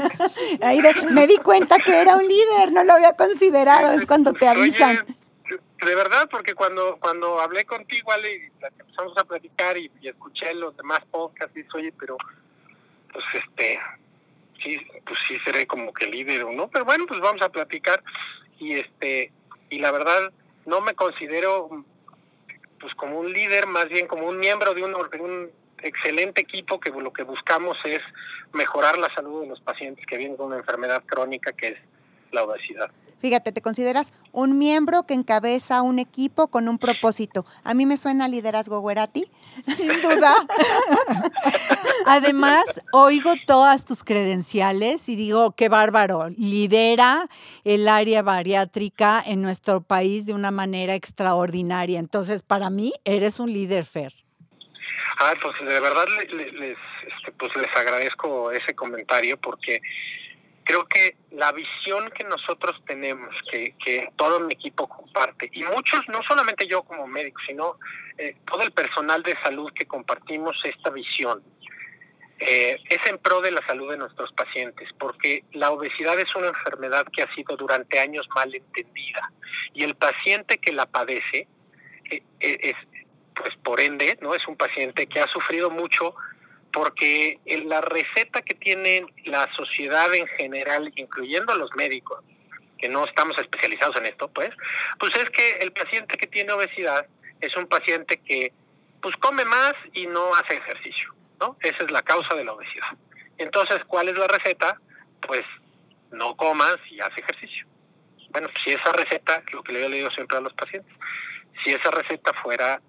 Ahí 0.62 0.82
me 1.12 1.28
di 1.28 1.38
cuenta 1.38 1.80
que 1.80 1.94
era 1.94 2.16
un 2.16 2.28
líder, 2.28 2.72
no 2.72 2.84
lo 2.84 2.94
había 2.94 3.14
considerado, 3.14 3.92
es 3.92 4.06
cuando 4.06 4.34
te 4.34 4.48
avisan. 4.48 5.06
de 5.86 5.96
verdad, 5.96 6.28
porque 6.30 6.56
cuando 6.56 6.98
cuando 7.00 7.40
hablé 7.40 7.66
contigo, 7.66 8.12
Ale, 8.12 8.36
y 8.36 8.66
empezamos 8.80 9.18
a 9.18 9.24
platicar 9.24 9.78
y, 9.78 9.92
escuché 10.02 10.54
los 10.54 10.76
demás 10.78 11.00
podcasts, 11.12 11.56
y 11.58 11.66
oye, 11.76 11.94
pero 12.00 12.18
pues 13.12 13.26
este, 13.34 13.80
sí, 14.64 14.80
pues 15.06 15.20
sí 15.28 15.38
seré 15.44 15.68
como 15.68 15.94
que 15.94 16.08
líder 16.08 16.44
o 16.44 16.52
no, 16.52 16.70
pero 16.70 16.86
bueno, 16.86 17.06
pues 17.08 17.20
vamos 17.20 17.42
a 17.42 17.50
platicar 17.50 18.04
y 18.60 18.74
este 18.74 19.32
y 19.70 19.80
la 19.80 19.92
verdad 19.92 20.32
no 20.66 20.82
me 20.82 20.94
considero 20.94 21.84
pues 22.80 22.94
como 22.96 23.20
un 23.20 23.32
líder, 23.32 23.68
más 23.68 23.88
bien 23.90 24.08
como 24.08 24.28
un 24.28 24.38
miembro 24.38 24.74
de 24.74 24.84
un, 24.84 24.96
un 24.96 25.52
excelente 25.82 26.42
equipo 26.42 26.80
que 26.80 26.90
lo 26.92 27.12
que 27.14 27.24
buscamos 27.24 27.78
es 27.86 28.02
mejorar 28.54 28.98
la 28.98 29.14
salud 29.14 29.42
de 29.42 29.48
los 29.48 29.62
pacientes 29.62 30.06
que 30.06 30.18
vienen 30.18 30.38
con 30.38 30.48
una 30.48 30.58
enfermedad 30.58 31.04
crónica 31.06 31.54
que 31.54 31.70
es 31.70 31.78
la 32.32 32.44
obesidad. 32.44 32.90
Fíjate, 33.20 33.52
te 33.52 33.62
consideras 33.62 34.14
un 34.32 34.60
miembro 34.60 35.04
que 35.04 35.16
encabeza 35.16 35.82
un 35.82 35.98
equipo 35.98 36.48
con 36.50 36.68
un 36.68 36.78
propósito. 36.78 37.46
A 37.64 37.74
mí 37.74 37.88
me 37.88 37.98
suena 37.98 38.28
liderazgo 38.28 38.86
Guerati. 38.86 39.30
Sin 39.64 39.88
duda. 40.02 40.36
Además, 42.08 42.64
oigo 42.92 43.34
todas 43.46 43.86
tus 43.86 44.04
credenciales 44.04 45.10
y 45.10 45.16
digo, 45.16 45.56
qué 45.56 45.70
bárbaro. 45.70 46.30
Lidera 46.38 47.28
el 47.64 47.88
área 47.88 48.22
bariátrica 48.22 49.22
en 49.26 49.42
nuestro 49.42 49.82
país 49.82 50.26
de 50.26 50.34
una 50.34 50.52
manera 50.52 50.96
extraordinaria. 50.96 52.00
Entonces, 52.00 52.44
para 52.44 52.70
mí, 52.70 52.94
eres 53.06 53.40
un 53.40 53.52
líder, 53.52 53.86
Fer. 53.86 54.14
Ah, 55.20 55.34
pues 55.42 55.56
de 55.60 55.80
verdad 55.80 56.06
les, 56.30 56.78
este, 57.08 57.32
pues 57.38 57.56
les 57.56 57.76
agradezco 57.76 58.52
ese 58.52 58.76
comentario 58.76 59.38
porque 59.38 59.82
creo 60.68 60.86
que 60.86 61.16
la 61.32 61.52
visión 61.54 62.12
que 62.12 62.26
nosotros 62.26 62.76
tenemos, 62.86 63.34
que, 63.50 63.74
que 63.84 64.10
todo 64.18 64.42
mi 64.42 64.54
equipo 64.54 64.88
comparte, 64.88 65.50
y 65.54 65.64
muchos, 65.64 66.02
no 66.10 66.22
solamente 66.24 66.68
yo 66.68 66.84
como 66.84 67.08
médico, 67.08 67.40
sino 67.48 67.78
eh, 68.18 68.36
todo 68.46 68.64
el 68.64 68.72
personal 68.72 69.24
de 69.24 69.38
salud 69.42 69.72
que 69.74 69.86
compartimos 69.86 70.60
esta 70.66 70.90
visión, 70.90 71.42
eh, 72.40 72.80
es 72.90 73.00
en 73.08 73.18
pro 73.18 73.42
de 73.42 73.52
la 73.52 73.66
salud 73.66 73.92
de 73.92 73.98
nuestros 73.98 74.32
pacientes, 74.34 74.90
porque 75.00 75.44
la 75.54 75.72
obesidad 75.72 76.20
es 76.20 76.34
una 76.36 76.48
enfermedad 76.48 77.06
que 77.12 77.24
ha 77.24 77.36
sido 77.36 77.56
durante 77.58 78.00
años 78.00 78.28
mal 78.36 78.54
entendida, 78.54 79.32
y 79.74 79.84
el 79.84 79.96
paciente 79.96 80.58
que 80.58 80.74
la 80.74 80.86
padece, 80.86 81.48
eh, 82.10 82.22
es, 82.40 82.76
pues 83.34 83.56
por 83.64 83.80
ende, 83.80 84.18
no 84.22 84.34
es 84.36 84.48
un 84.48 84.56
paciente 84.56 85.08
que 85.08 85.20
ha 85.20 85.28
sufrido 85.28 85.70
mucho 85.70 86.16
porque 86.72 87.40
la 87.46 87.82
receta 87.82 88.42
que 88.42 88.54
tiene 88.54 89.06
la 89.26 89.52
sociedad 89.54 90.14
en 90.14 90.28
general, 90.28 90.92
incluyendo 90.96 91.56
los 91.56 91.74
médicos, 91.76 92.24
que 92.78 92.90
no 92.90 93.06
estamos 93.06 93.38
especializados 93.40 93.96
en 93.98 94.06
esto, 94.06 94.28
pues, 94.28 94.52
pues 95.00 95.16
es 95.16 95.30
que 95.32 95.58
el 95.62 95.72
paciente 95.72 96.18
que 96.18 96.28
tiene 96.28 96.52
obesidad 96.54 97.08
es 97.42 97.56
un 97.56 97.68
paciente 97.68 98.18
que 98.18 98.52
pues 99.02 99.16
come 99.18 99.46
más 99.46 99.74
y 99.94 100.08
no 100.08 100.34
hace 100.36 100.56
ejercicio, 100.56 101.14
¿no? 101.40 101.58
Esa 101.62 101.84
es 101.84 101.92
la 101.92 102.02
causa 102.02 102.36
de 102.36 102.44
la 102.44 102.54
obesidad. 102.54 102.98
Entonces, 103.38 103.80
¿cuál 103.88 104.10
es 104.10 104.18
la 104.18 104.28
receta? 104.28 104.80
Pues 105.22 105.44
no 106.12 106.36
comas 106.36 106.78
y 106.90 107.00
haz 107.00 107.16
ejercicio. 107.18 107.68
Bueno, 108.30 108.50
si 108.64 108.72
esa 108.72 108.92
receta, 108.92 109.44
lo 109.52 109.64
que 109.64 109.74
le 109.74 109.90
leído 109.90 110.12
siempre 110.12 110.38
a 110.38 110.42
los 110.42 110.54
pacientes, 110.54 110.94
si 111.64 111.72
esa 111.72 111.92
receta 111.92 112.34
fuera 112.34 112.82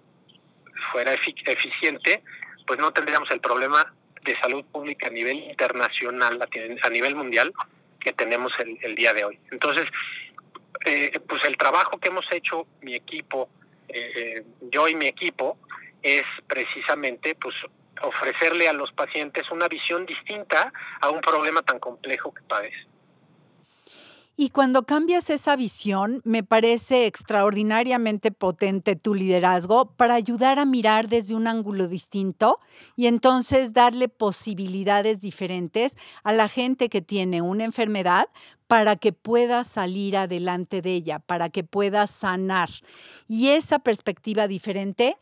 fuera 0.91 1.13
eficiente, 1.13 2.23
pues 2.65 2.79
no 2.79 2.91
tendríamos 2.91 3.29
el 3.31 3.39
problema 3.39 3.93
de 4.23 4.39
salud 4.39 4.63
pública 4.65 5.07
a 5.07 5.09
nivel 5.09 5.37
internacional, 5.37 6.39
a 6.41 6.89
nivel 6.89 7.15
mundial, 7.15 7.53
que 7.99 8.13
tenemos 8.13 8.53
el, 8.59 8.95
día 8.95 9.13
de 9.13 9.25
hoy. 9.25 9.39
Entonces, 9.51 9.85
eh, 10.85 11.19
pues 11.27 11.43
el 11.45 11.57
trabajo 11.57 11.97
que 11.99 12.09
hemos 12.09 12.25
hecho 12.31 12.67
mi 12.81 12.95
equipo, 12.95 13.49
eh, 13.87 14.11
eh, 14.15 14.43
yo 14.71 14.87
y 14.87 14.95
mi 14.95 15.07
equipo, 15.07 15.57
es 16.01 16.23
precisamente 16.47 17.35
pues 17.35 17.55
ofrecerle 18.03 18.67
a 18.67 18.73
los 18.73 18.91
pacientes 18.93 19.49
una 19.51 19.67
visión 19.67 20.05
distinta 20.05 20.71
a 21.01 21.09
un 21.09 21.21
problema 21.21 21.61
tan 21.61 21.79
complejo 21.79 22.33
que 22.33 22.41
padecen. 22.43 22.89
Y 24.41 24.51
cuando 24.51 24.83
cambias 24.83 25.29
esa 25.29 25.57
visión, 25.57 26.21
me 26.23 26.43
parece 26.43 27.07
extraordinariamente 27.07 28.31
potente 28.31 28.95
tu 28.95 29.13
liderazgo 29.13 29.91
para 29.97 30.13
ayudar 30.13 30.59
a 30.59 30.65
mirar 30.65 31.09
desde 31.09 31.35
un 31.35 31.45
ángulo 31.45 31.89
distinto 31.89 32.61
y 32.95 33.07
entonces 33.07 33.73
darle 33.73 34.07
posibilidades 34.07 35.19
diferentes 35.19 35.97
a 36.23 36.31
la 36.31 36.47
gente 36.47 36.87
que 36.87 37.01
tiene 37.01 37.41
una 37.41 37.65
enfermedad 37.65 38.29
para 38.67 38.95
que 38.95 39.11
pueda 39.11 39.65
salir 39.65 40.15
adelante 40.15 40.81
de 40.81 40.93
ella, 40.93 41.19
para 41.19 41.49
que 41.49 41.65
pueda 41.65 42.07
sanar. 42.07 42.69
Y 43.27 43.49
esa 43.49 43.79
perspectiva 43.79 44.47
diferente 44.47 45.17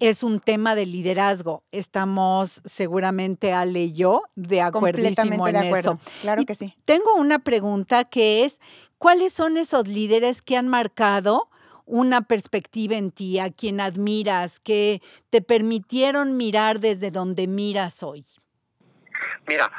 es 0.00 0.22
un 0.22 0.40
tema 0.40 0.74
de 0.74 0.86
liderazgo. 0.86 1.64
Estamos 1.72 2.62
seguramente 2.64 3.52
Ale 3.52 3.84
y 3.84 3.94
yo 3.94 4.22
de 4.34 4.60
acuerdísimo 4.60 5.48
en 5.48 5.56
eso. 5.56 5.98
Claro 6.20 6.44
que 6.44 6.54
sí. 6.54 6.74
Tengo 6.84 7.14
una 7.14 7.38
pregunta 7.38 8.04
que 8.04 8.44
es, 8.44 8.60
¿cuáles 8.98 9.32
son 9.32 9.56
esos 9.56 9.88
líderes 9.88 10.42
que 10.42 10.56
han 10.56 10.68
marcado 10.68 11.48
una 11.84 12.22
perspectiva 12.22 12.96
en 12.96 13.12
ti, 13.12 13.38
a 13.38 13.50
quien 13.50 13.80
admiras, 13.80 14.58
que 14.58 15.00
te 15.30 15.40
permitieron 15.40 16.36
mirar 16.36 16.80
desde 16.80 17.10
donde 17.10 17.46
miras 17.46 18.02
hoy? 18.02 18.26
Mira, 19.46 19.70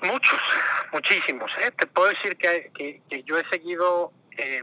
Muchos, 0.00 0.40
muchísimos. 0.92 1.50
¿eh? 1.60 1.70
Te 1.72 1.86
puedo 1.86 2.08
decir 2.08 2.36
que, 2.36 2.70
que, 3.08 3.22
yo 3.24 3.38
he 3.38 3.48
seguido 3.50 4.12
eh, 4.38 4.62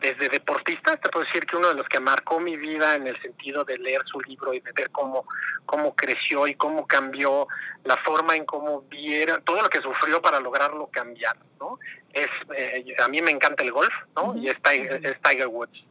desde 0.00 0.28
deportista, 0.28 0.96
te 0.96 1.08
puedo 1.08 1.26
decir 1.26 1.46
que 1.46 1.56
uno 1.56 1.68
de 1.68 1.74
los 1.74 1.88
que 1.88 2.00
marcó 2.00 2.40
mi 2.40 2.56
vida 2.56 2.94
en 2.94 3.06
el 3.06 3.20
sentido 3.20 3.64
de 3.64 3.78
leer 3.78 4.02
su 4.06 4.20
libro 4.20 4.54
y 4.54 4.60
de 4.60 4.72
ver 4.72 4.90
cómo, 4.90 5.26
cómo 5.66 5.94
creció 5.94 6.46
y 6.46 6.54
cómo 6.54 6.86
cambió 6.86 7.46
la 7.84 7.96
forma 7.98 8.36
en 8.36 8.44
cómo 8.44 8.82
viera, 8.82 9.40
todo 9.40 9.62
lo 9.62 9.68
que 9.68 9.80
sufrió 9.80 10.20
para 10.22 10.40
lograrlo 10.40 10.86
cambiar, 10.88 11.36
¿no? 11.60 11.78
Es, 12.12 12.28
eh, 12.56 12.94
a 13.02 13.08
mí 13.08 13.22
me 13.22 13.30
encanta 13.30 13.64
el 13.64 13.72
golf, 13.72 13.92
¿no? 14.14 14.36
Y 14.36 14.48
es 14.48 14.56
Tiger, 14.62 15.46
Woods. 15.46 15.84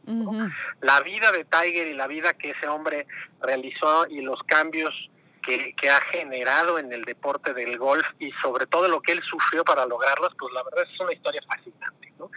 La 0.80 1.00
vida 1.00 1.32
de 1.32 1.44
Tiger 1.44 1.88
y 1.88 1.94
la 1.94 2.06
vida 2.06 2.32
que 2.34 2.50
ese 2.50 2.68
hombre 2.68 3.06
realizó 3.40 4.06
y 4.06 4.20
los 4.20 4.42
cambios 4.44 5.10
que, 5.42 5.74
que, 5.74 5.90
ha 5.90 6.00
generado 6.00 6.78
en 6.78 6.92
el 6.92 7.04
deporte 7.04 7.52
del 7.52 7.76
golf 7.78 8.06
y 8.18 8.30
sobre 8.42 8.66
todo 8.66 8.88
lo 8.88 9.00
que 9.00 9.12
él 9.12 9.22
sufrió 9.22 9.64
para 9.64 9.84
lograrlos, 9.86 10.32
pues 10.38 10.52
la 10.54 10.62
verdad 10.62 10.86
es 10.90 11.00
una 11.00 11.12
historia 11.12 11.42
fascinante. 11.46 12.12
¿no? 12.18 12.30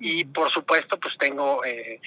Y 0.00 0.24
por 0.24 0.50
supuesto, 0.50 0.98
pues 0.98 1.16
tengo 1.18 1.64
eh, 1.64 2.00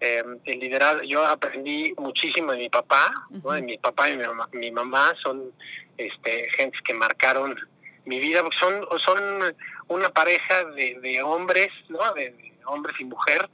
eh, 0.00 0.24
el 0.44 0.58
liderazgo. 0.58 1.02
Yo 1.02 1.24
aprendí 1.24 1.94
muchísimo 1.98 2.52
de 2.52 2.58
mi 2.58 2.68
papá, 2.68 3.10
¿no? 3.30 3.52
de 3.52 3.62
mi 3.62 3.78
papá 3.78 4.10
y 4.10 4.16
mi 4.16 4.24
mamá, 4.24 4.48
mi 4.52 4.70
mamá 4.70 5.14
son 5.22 5.52
este, 5.96 6.48
gentes 6.56 6.80
que 6.82 6.94
marcaron 6.94 7.56
mi 8.04 8.18
vida, 8.18 8.42
son, 8.58 8.86
son 8.98 9.54
una 9.88 10.08
pareja 10.08 10.64
de, 10.64 10.98
de 11.00 11.22
hombres, 11.22 11.68
¿no? 11.88 12.12
de, 12.14 12.52
hombres 12.64 12.96
y 12.98 13.04
mujer, 13.04 13.48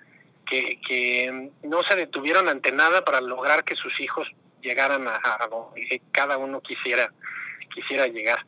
que, 0.46 0.80
que 0.86 1.50
no 1.62 1.82
se 1.82 1.96
detuvieron 1.96 2.48
ante 2.48 2.72
nada 2.72 3.04
para 3.04 3.20
lograr 3.20 3.64
que 3.64 3.76
sus 3.76 4.00
hijos 4.00 4.26
llegaran 4.68 5.08
a, 5.08 5.48
donde 5.50 6.02
cada 6.12 6.36
uno 6.36 6.60
quisiera 6.60 7.10
quisiera 7.74 8.06
llegar. 8.06 8.44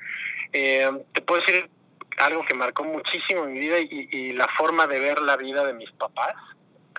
Eh, 0.52 0.90
te 1.12 1.22
puedo 1.22 1.40
decir 1.40 1.70
algo 2.18 2.44
que 2.44 2.54
marcó 2.54 2.84
muchísimo 2.84 3.46
mi 3.46 3.58
vida 3.58 3.78
y, 3.78 4.32
la 4.32 4.48
forma 4.48 4.86
de 4.86 5.00
ver 5.00 5.20
la 5.20 5.36
vida 5.36 5.64
de 5.64 5.72
mis 5.72 5.90
papás 5.92 6.34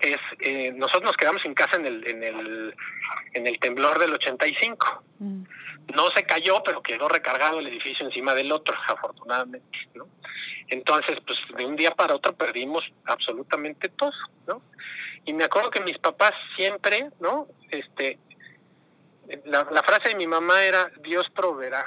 es 0.01 0.17
eh, 0.39 0.71
nosotros 0.75 1.03
nos 1.03 1.17
quedamos 1.17 1.45
en 1.45 1.53
casa 1.53 1.75
en 1.75 1.85
el 1.85 2.07
en 2.07 2.23
el 2.23 2.75
en 3.33 3.47
el 3.47 3.59
temblor 3.59 3.99
del 3.99 4.13
85 4.13 5.03
mm. 5.19 5.43
no 5.95 6.09
se 6.11 6.23
cayó 6.23 6.63
pero 6.63 6.81
quedó 6.81 7.07
recargado 7.07 7.59
el 7.59 7.67
edificio 7.67 8.05
encima 8.05 8.33
del 8.33 8.51
otro 8.51 8.75
afortunadamente 8.87 9.77
no 9.93 10.07
entonces 10.69 11.19
pues 11.25 11.37
de 11.55 11.65
un 11.65 11.75
día 11.75 11.91
para 11.91 12.15
otro 12.15 12.33
perdimos 12.33 12.83
absolutamente 13.05 13.89
todo 13.89 14.13
no 14.47 14.63
y 15.25 15.33
me 15.33 15.43
acuerdo 15.43 15.69
que 15.69 15.81
mis 15.81 15.99
papás 15.99 16.33
siempre 16.55 17.09
no 17.19 17.47
este 17.69 18.17
la, 19.45 19.83
frase 19.83 20.09
de 20.09 20.15
mi 20.15 20.27
mamá 20.27 20.63
era 20.63 20.91
Dios 21.01 21.29
proveerá. 21.29 21.85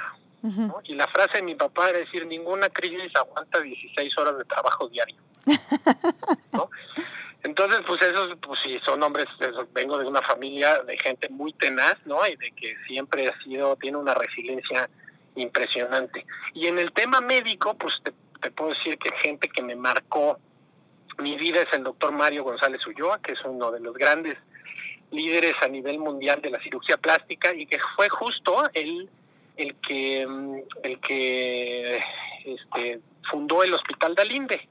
Y 0.83 0.93
la 0.93 1.07
frase 1.07 1.37
de 1.37 1.43
mi 1.43 1.55
papá 1.55 1.89
era 1.89 1.97
decir, 1.97 2.27
ninguna 2.27 2.69
crisis 2.69 3.11
aguanta 3.15 3.59
16 3.59 4.15
horas 4.19 4.37
de 4.37 4.45
trabajo 4.45 4.87
diario. 4.87 5.15
Entonces, 7.43 7.81
pues 7.87 8.01
esos, 8.03 8.37
pues 8.39 8.59
sí, 8.63 8.79
son 8.85 9.01
hombres, 9.01 9.25
vengo 9.73 9.97
de 9.97 10.05
una 10.05 10.21
familia 10.21 10.83
de 10.83 10.97
gente 10.97 11.29
muy 11.29 11.51
tenaz, 11.53 11.95
¿no? 12.05 12.25
Y 12.27 12.35
de 12.35 12.51
que 12.51 12.75
siempre 12.87 13.27
ha 13.27 13.43
sido, 13.43 13.75
tiene 13.77 13.97
una 13.97 14.13
resiliencia 14.13 14.87
impresionante. 15.35 16.25
Y 16.53 16.67
en 16.67 16.77
el 16.77 16.91
tema 16.91 17.21
médico, 17.21 17.75
pues 17.75 17.95
te, 18.03 18.13
te 18.39 18.51
puedo 18.51 18.69
decir 18.69 18.99
que 18.99 19.11
gente 19.23 19.49
que 19.49 19.63
me 19.63 19.75
marcó 19.75 20.39
mi 21.17 21.35
vida 21.37 21.61
es 21.61 21.73
el 21.73 21.83
doctor 21.83 22.11
Mario 22.11 22.43
González 22.43 22.85
Ulloa, 22.85 23.19
que 23.21 23.33
es 23.33 23.39
uno 23.45 23.71
de 23.71 23.79
los 23.79 23.95
grandes 23.95 24.37
líderes 25.11 25.55
a 25.61 25.67
nivel 25.67 25.99
mundial 25.99 26.41
de 26.41 26.49
la 26.49 26.61
cirugía 26.61 26.97
plástica 26.97 27.53
y 27.53 27.65
que 27.65 27.77
fue 27.95 28.09
justo 28.09 28.63
el, 28.73 29.09
el 29.57 29.75
que, 29.75 30.25
mm, 30.27 30.55
el 30.83 30.99
que 30.99 31.99
este, 32.45 32.99
fundó 33.29 33.63
el 33.63 33.73
Hospital 33.73 34.15
Dalinde. 34.15 34.67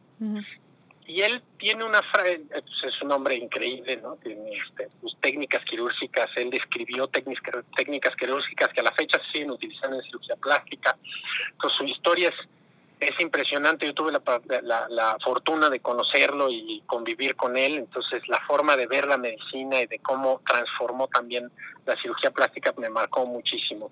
Y 1.06 1.20
él 1.20 1.42
tiene 1.58 1.84
una 1.84 2.00
frase, 2.02 2.42
pues, 2.48 2.64
es 2.94 3.02
un 3.02 3.12
hombre 3.12 3.34
increíble, 3.34 3.98
¿no? 3.98 4.16
Tiene 4.16 4.56
este, 4.56 4.88
sus 5.02 5.20
técnicas 5.20 5.62
quirúrgicas, 5.64 6.30
él 6.36 6.48
describió 6.48 7.08
técnicas, 7.08 7.62
técnicas 7.76 8.16
quirúrgicas 8.16 8.68
que 8.70 8.80
a 8.80 8.84
la 8.84 8.92
fecha 8.92 9.20
se 9.26 9.32
siguen 9.32 9.50
utilizando 9.50 9.96
en 9.96 10.02
cirugía 10.02 10.36
plástica. 10.36 10.96
Entonces 11.52 11.78
su 11.78 11.84
historia 11.84 12.30
es 12.30 12.48
es 13.00 13.20
impresionante. 13.20 13.86
Yo 13.86 13.94
tuve 13.94 14.12
la, 14.12 14.86
la, 14.88 15.16
fortuna 15.22 15.68
de 15.68 15.80
conocerlo 15.80 16.50
y 16.50 16.82
convivir 16.86 17.36
con 17.36 17.56
él. 17.56 17.78
Entonces, 17.78 18.26
la 18.28 18.40
forma 18.46 18.76
de 18.76 18.86
ver 18.86 19.06
la 19.06 19.18
medicina 19.18 19.80
y 19.80 19.86
de 19.86 19.98
cómo 19.98 20.40
transformó 20.46 21.08
también 21.08 21.50
la 21.86 21.96
cirugía 22.00 22.30
plástica 22.30 22.72
me 22.76 22.88
marcó 22.88 23.26
muchísimo. 23.26 23.90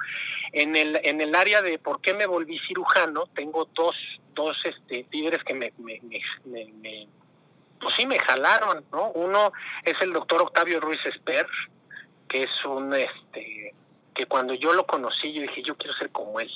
En 0.53 0.77
el, 0.77 1.01
en 1.03 1.21
el 1.21 1.35
área 1.35 1.62
de 1.62 1.79
por 1.79 2.01
qué 2.01 2.15
me 2.15 2.27
volví 2.27 2.59
cirujano, 2.67 3.27
tengo 3.35 3.69
dos, 3.75 3.97
dos 4.35 4.57
este, 4.65 5.07
líderes 5.11 5.43
que 5.45 5.55
me, 5.55 5.73
me, 5.79 6.01
me, 6.45 7.09
pues 7.81 7.95
sí, 7.97 8.07
me 8.07 8.19
jalaron, 8.19 8.85
¿no? 8.93 9.11
Uno 9.11 9.53
es 9.85 10.01
el 10.01 10.12
doctor 10.12 10.43
Octavio 10.43 10.81
Ruiz 10.81 11.05
Esper, 11.05 11.47
que 12.29 12.45
es 12.45 12.65
un, 12.65 12.95
este, 12.95 13.75
que 14.15 14.27
cuando 14.27 14.55
yo 14.55 14.73
lo 14.73 14.87
conocí, 14.87 15.33
yo 15.33 15.43
dije, 15.43 15.62
yo 15.62 15.77
quiero 15.77 15.95
ser 15.95 16.11
como 16.11 16.41
él. 16.41 16.51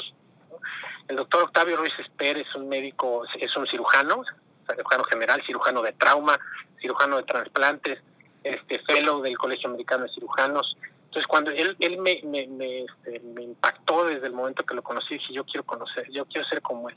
El 1.08 1.16
doctor 1.16 1.44
Octavio 1.44 1.76
Ruiz 1.76 1.92
Esper 1.98 2.38
es 2.38 2.54
un 2.54 2.68
médico, 2.68 3.24
es 3.38 3.56
un 3.56 3.66
cirujano, 3.66 4.22
cirujano 4.68 5.04
general, 5.04 5.42
cirujano 5.46 5.82
de 5.82 5.92
trauma, 5.92 6.38
cirujano 6.80 7.18
de 7.18 7.22
trasplantes, 7.22 8.00
este 8.42 8.78
fellow 8.80 9.22
del 9.22 9.38
Colegio 9.38 9.68
Americano 9.68 10.04
de 10.04 10.10
Cirujanos. 10.10 10.76
Entonces, 11.04 11.26
cuando 11.26 11.50
él, 11.50 11.76
me, 11.98 12.20
me, 12.24 12.46
me, 12.46 12.84
este, 12.84 13.20
me 13.20 13.42
impactó 13.42 14.04
desde 14.04 14.26
el 14.26 14.32
momento 14.32 14.64
que 14.64 14.74
lo 14.74 14.82
conocí, 14.82 15.14
dije, 15.14 15.32
yo 15.32 15.44
quiero 15.44 15.64
conocer, 15.64 16.10
yo 16.10 16.26
quiero 16.26 16.46
ser 16.46 16.60
como 16.60 16.88
él. 16.88 16.96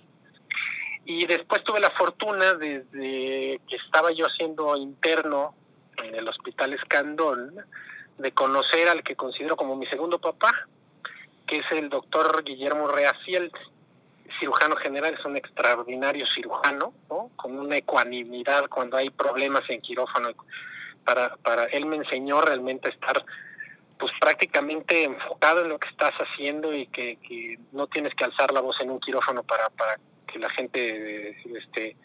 Y 1.06 1.26
después 1.26 1.64
tuve 1.64 1.80
la 1.80 1.90
fortuna, 1.92 2.54
desde 2.54 3.62
que 3.68 3.76
estaba 3.84 4.12
yo 4.12 4.26
haciendo 4.26 4.76
interno 4.76 5.56
en 5.98 6.16
el 6.16 6.28
Hospital 6.28 6.74
Escandón, 6.74 7.56
de 8.18 8.32
conocer 8.34 8.90
al 8.90 9.04
que 9.04 9.16
considero 9.16 9.56
como 9.56 9.76
mi 9.76 9.86
segundo 9.88 10.20
papá, 10.20 10.52
que 11.50 11.58
es 11.58 11.72
el 11.72 11.90
doctor 11.90 12.44
Guillermo 12.44 12.88
Reafield 12.88 13.52
cirujano 14.40 14.76
general, 14.76 15.16
es 15.16 15.26
un 15.26 15.36
extraordinario 15.36 16.26
cirujano, 16.28 16.94
¿no? 17.10 17.32
con 17.36 17.58
una 17.58 17.78
ecuanimidad 17.78 18.70
cuando 18.70 18.98
hay 18.98 19.10
problemas 19.10 19.64
en 19.70 19.82
quirófano. 19.82 20.30
Para, 21.04 21.36
para 21.38 21.66
él 21.66 21.88
me 21.88 21.96
enseñó 21.96 22.40
realmente 22.40 22.90
a 22.90 22.92
estar 22.92 23.26
pues 23.98 24.12
prácticamente 24.22 25.04
enfocado 25.04 25.62
en 25.64 25.70
lo 25.70 25.80
que 25.80 25.90
estás 25.90 26.14
haciendo 26.20 26.74
y 26.74 26.86
que, 26.88 27.18
que 27.18 27.58
no 27.72 27.88
tienes 27.88 28.14
que 28.14 28.26
alzar 28.26 28.54
la 28.54 28.62
voz 28.62 28.80
en 28.80 28.92
un 28.92 29.00
quirófano 29.00 29.44
para, 29.44 29.70
para 29.72 29.98
que 30.32 30.38
la 30.38 30.50
gente 30.52 31.36
este 31.58 31.98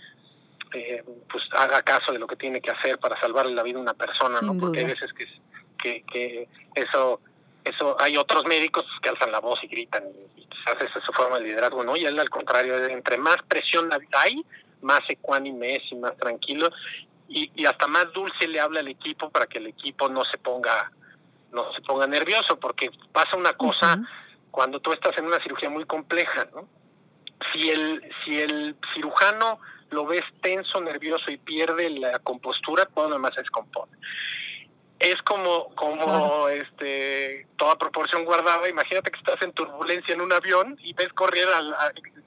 eh, 0.72 1.04
pues 1.30 1.44
haga 1.52 1.83
caso 1.83 2.12
de 2.12 2.18
lo 2.18 2.26
que 2.26 2.37
tiene 2.37 2.61
que 2.62 2.70
hacer 2.70 2.98
para 2.98 3.20
salvarle 3.20 3.54
la 3.54 3.62
vida 3.62 3.78
a 3.78 3.83
una 3.83 3.94
persona, 3.94 4.40
¿no? 4.40 4.59
Porque 4.59 4.80
hay 4.80 4.87
veces 4.87 5.12
que, 5.12 5.26
que, 5.78 6.02
que 6.11 6.48
eso 6.74 7.20
eso 7.64 7.96
hay 7.98 8.16
otros 8.16 8.44
médicos 8.44 8.85
que 9.03 9.09
alzan 9.09 9.33
la 9.33 9.40
voz 9.40 9.62
y 9.64 9.68
gritan 9.68 10.05
y, 10.37 10.46
quizás 10.46 10.77
esa 10.83 10.98
es 10.98 11.05
su 11.05 11.12
forma 11.12 11.38
de 11.38 11.44
liderazgo, 11.44 11.83
¿no? 11.83 11.96
Y 11.96 12.05
él 12.05 12.18
al 12.20 12.31
contrario, 12.31 12.77
entre 12.85 13.18
más 13.18 13.37
presión 13.48 13.90
hay, 14.12 14.44
más 14.83 15.00
ecuánime 15.09 15.77
es 15.77 15.83
y 15.90 15.96
más 15.96 16.16
tranquilo 16.16 16.70
y, 17.29 17.50
y 17.55 17.64
hasta 17.64 17.87
más 17.87 18.12
dulce 18.12 18.46
le 18.46 18.61
habla 18.61 18.81
al 18.81 18.88
equipo 18.88 19.31
para 19.31 19.46
que 19.46 19.59
el 19.59 19.66
equipo 19.66 20.09
no 20.09 20.24
se 20.24 20.38
ponga 20.38 20.92
no 21.53 21.72
se 21.72 21.81
ponga 21.83 22.07
nervioso 22.07 22.59
porque 22.59 22.90
pasa 23.12 23.37
una 23.37 23.55
cosa 23.55 23.98
cuando 24.50 24.81
tú 24.81 24.92
estás 24.92 25.16
en 25.18 25.24
una 25.24 25.40
cirugía 25.40 25.70
muy 25.70 25.85
compleja, 25.87 26.46
¿no? 26.55 26.68
Si 27.53 27.70
el 27.70 28.03
si 28.24 28.40
el 28.40 28.77
cirujano 28.94 29.59
lo 29.90 30.07
ves 30.07 30.22
tenso, 30.42 30.81
nervioso 30.81 31.31
y 31.31 31.38
pierde 31.38 31.88
la 31.90 32.18
compostura, 32.18 32.85
todo 32.87 33.09
lo 33.09 33.14
demás 33.14 33.35
se 33.35 33.40
descompone 33.40 33.96
es 35.04 35.20
como 35.22 35.68
como 35.74 36.48
este 36.48 37.46
toda 37.56 37.76
proporción 37.76 38.24
guardada. 38.24 38.68
Imagínate 38.68 39.10
que 39.10 39.18
estás 39.18 39.40
en 39.42 39.52
turbulencia 39.52 40.14
en 40.14 40.20
un 40.20 40.32
avión 40.32 40.78
y 40.82 40.92
ves 40.94 41.12
correr 41.12 41.48
al 41.48 41.74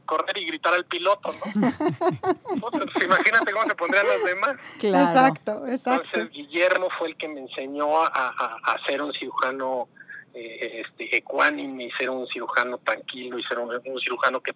correr 0.06 0.38
y 0.38 0.46
gritar 0.46 0.74
al 0.74 0.86
piloto 0.86 1.36
no 1.54 2.72
pues, 2.72 3.04
imagínate 3.04 3.52
cómo 3.52 3.66
se 3.66 3.76
pondrían 3.76 4.08
los 4.08 4.24
demás. 4.24 4.58
Exacto 4.82 5.68
exacto 5.68 6.10
entonces 6.16 6.32
Guillermo 6.32 6.88
fue 6.98 7.10
el 7.10 7.18
que 7.18 7.28
me 7.28 7.42
enseñó 7.42 8.04
a, 8.04 8.08
a, 8.08 8.78
ser 8.88 9.02
un 9.02 9.14
cirujano 9.14 9.90
eh, 10.34 10.84
este 10.86 11.18
ecuánime 11.18 11.86
y 11.86 11.92
ser 11.92 12.10
un 12.10 12.26
cirujano 12.28 12.78
tranquilo 12.80 13.38
y 13.38 13.44
ser 13.44 13.60
un, 13.60 13.82
cirujano 14.00 14.40
que 14.40 14.54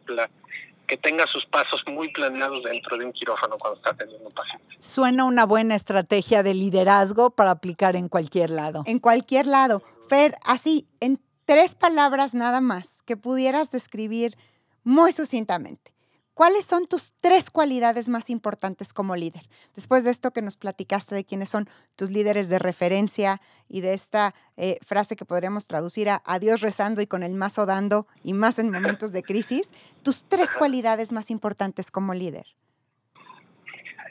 que 0.88 0.98
tenga 0.98 1.26
sus 1.28 1.46
pasos 1.46 1.82
muy 1.88 2.12
planeados 2.12 2.64
dentro 2.64 2.98
de 2.98 3.06
un 3.06 3.14
quirófano 3.14 3.58
cuando 3.58 3.78
está 3.78 3.94
teniendo 3.94 4.28
un 4.28 4.34
paciente. 4.34 4.66
Suena 4.80 5.26
una 5.26 5.46
buena 5.46 5.76
estrategia 5.76 6.44
de 6.44 6.54
liderazgo 6.54 7.30
para 7.30 7.52
aplicar 7.52 7.96
en 7.96 8.10
cualquier 8.10 8.50
lado. 8.50 8.84
En 8.86 9.00
cualquier 9.00 9.48
lado. 9.48 9.82
Fer, 10.10 10.36
así, 10.44 10.88
en 11.00 11.20
tres 11.46 11.76
palabras 11.76 12.34
nada 12.34 12.62
más, 12.62 13.02
que 13.04 13.16
pudieras 13.16 13.72
describir 13.72 14.38
muy 14.84 15.12
sucintamente. 15.12 15.91
¿Cuáles 16.34 16.66
son 16.66 16.88
tus 16.88 17.12
tres 17.14 17.50
cualidades 17.50 18.08
más 18.08 18.30
importantes 18.30 18.94
como 18.94 19.16
líder? 19.16 19.42
Después 19.76 20.04
de 20.06 20.12
esto 20.12 20.32
que 20.32 20.42
nos 20.42 20.56
platicaste 20.56 21.14
de 21.14 21.26
quiénes 21.26 21.50
son 21.50 21.70
tus 21.98 22.10
líderes 22.10 22.48
de 22.48 22.58
referencia 22.58 23.42
y 23.68 23.82
de 23.82 23.94
esta 23.94 24.34
eh, 24.56 24.80
frase 24.86 25.18
que 25.18 25.26
podríamos 25.26 25.68
traducir 25.68 26.10
a 26.10 26.22
adiós 26.26 26.62
rezando 26.62 27.02
y 27.02 27.08
con 27.08 27.24
el 27.24 27.34
mazo 27.34 27.66
dando 27.66 28.08
y 28.24 28.34
más 28.34 28.60
en 28.60 28.72
momentos 28.72 29.12
de 29.12 29.24
crisis, 29.24 29.72
tus 30.04 30.24
tres 30.24 30.54
cualidades 30.54 31.12
más 31.12 31.32
importantes 31.32 31.92
como 31.92 32.14
líder. 32.14 32.48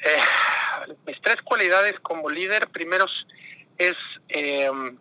Eh, 0.04 0.94
mis 1.06 1.20
tres 1.22 1.40
cualidades 1.42 1.98
como 2.00 2.28
líder, 2.28 2.68
primero 2.68 3.06
es 3.78 3.96
em, 4.28 4.98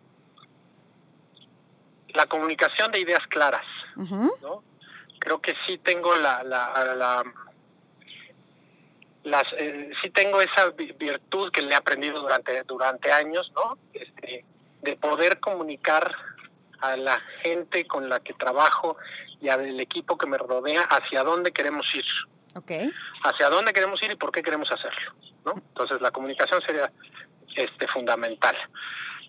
la 2.14 2.26
comunicación 2.26 2.90
de 2.92 3.00
ideas 3.00 3.26
claras, 3.28 3.66
¿no? 3.96 4.69
Creo 5.20 5.40
que 5.40 5.54
sí 5.66 5.78
tengo 5.78 6.16
la, 6.16 6.42
la, 6.42 7.22
las, 9.22 9.44
eh, 9.56 9.92
sí 10.02 10.10
tengo 10.10 10.40
esa 10.40 10.70
virtud 10.70 11.52
que 11.52 11.62
le 11.62 11.72
he 11.72 11.76
aprendido 11.76 12.20
durante 12.20 12.64
durante 12.64 13.12
años, 13.12 13.52
¿no? 13.54 13.78
Este, 13.92 14.44
de 14.82 14.96
poder 14.96 15.38
comunicar 15.38 16.12
a 16.80 16.96
la 16.96 17.20
gente 17.42 17.86
con 17.86 18.08
la 18.08 18.20
que 18.20 18.32
trabajo 18.32 18.96
y 19.40 19.48
al 19.48 19.78
equipo 19.78 20.16
que 20.18 20.26
me 20.26 20.38
rodea 20.38 20.82
hacia 20.82 21.22
dónde 21.22 21.52
queremos 21.52 21.86
ir. 21.94 22.04
Okay. 22.54 22.90
Hacia 23.22 23.48
dónde 23.48 23.72
queremos 23.72 24.02
ir 24.02 24.10
y 24.10 24.16
por 24.16 24.32
qué 24.32 24.42
queremos 24.42 24.72
hacerlo, 24.72 25.12
¿no? 25.44 25.52
Entonces 25.52 26.00
la 26.00 26.10
comunicación 26.10 26.60
sería 26.62 26.90
este 27.54 27.86
fundamental. 27.86 28.56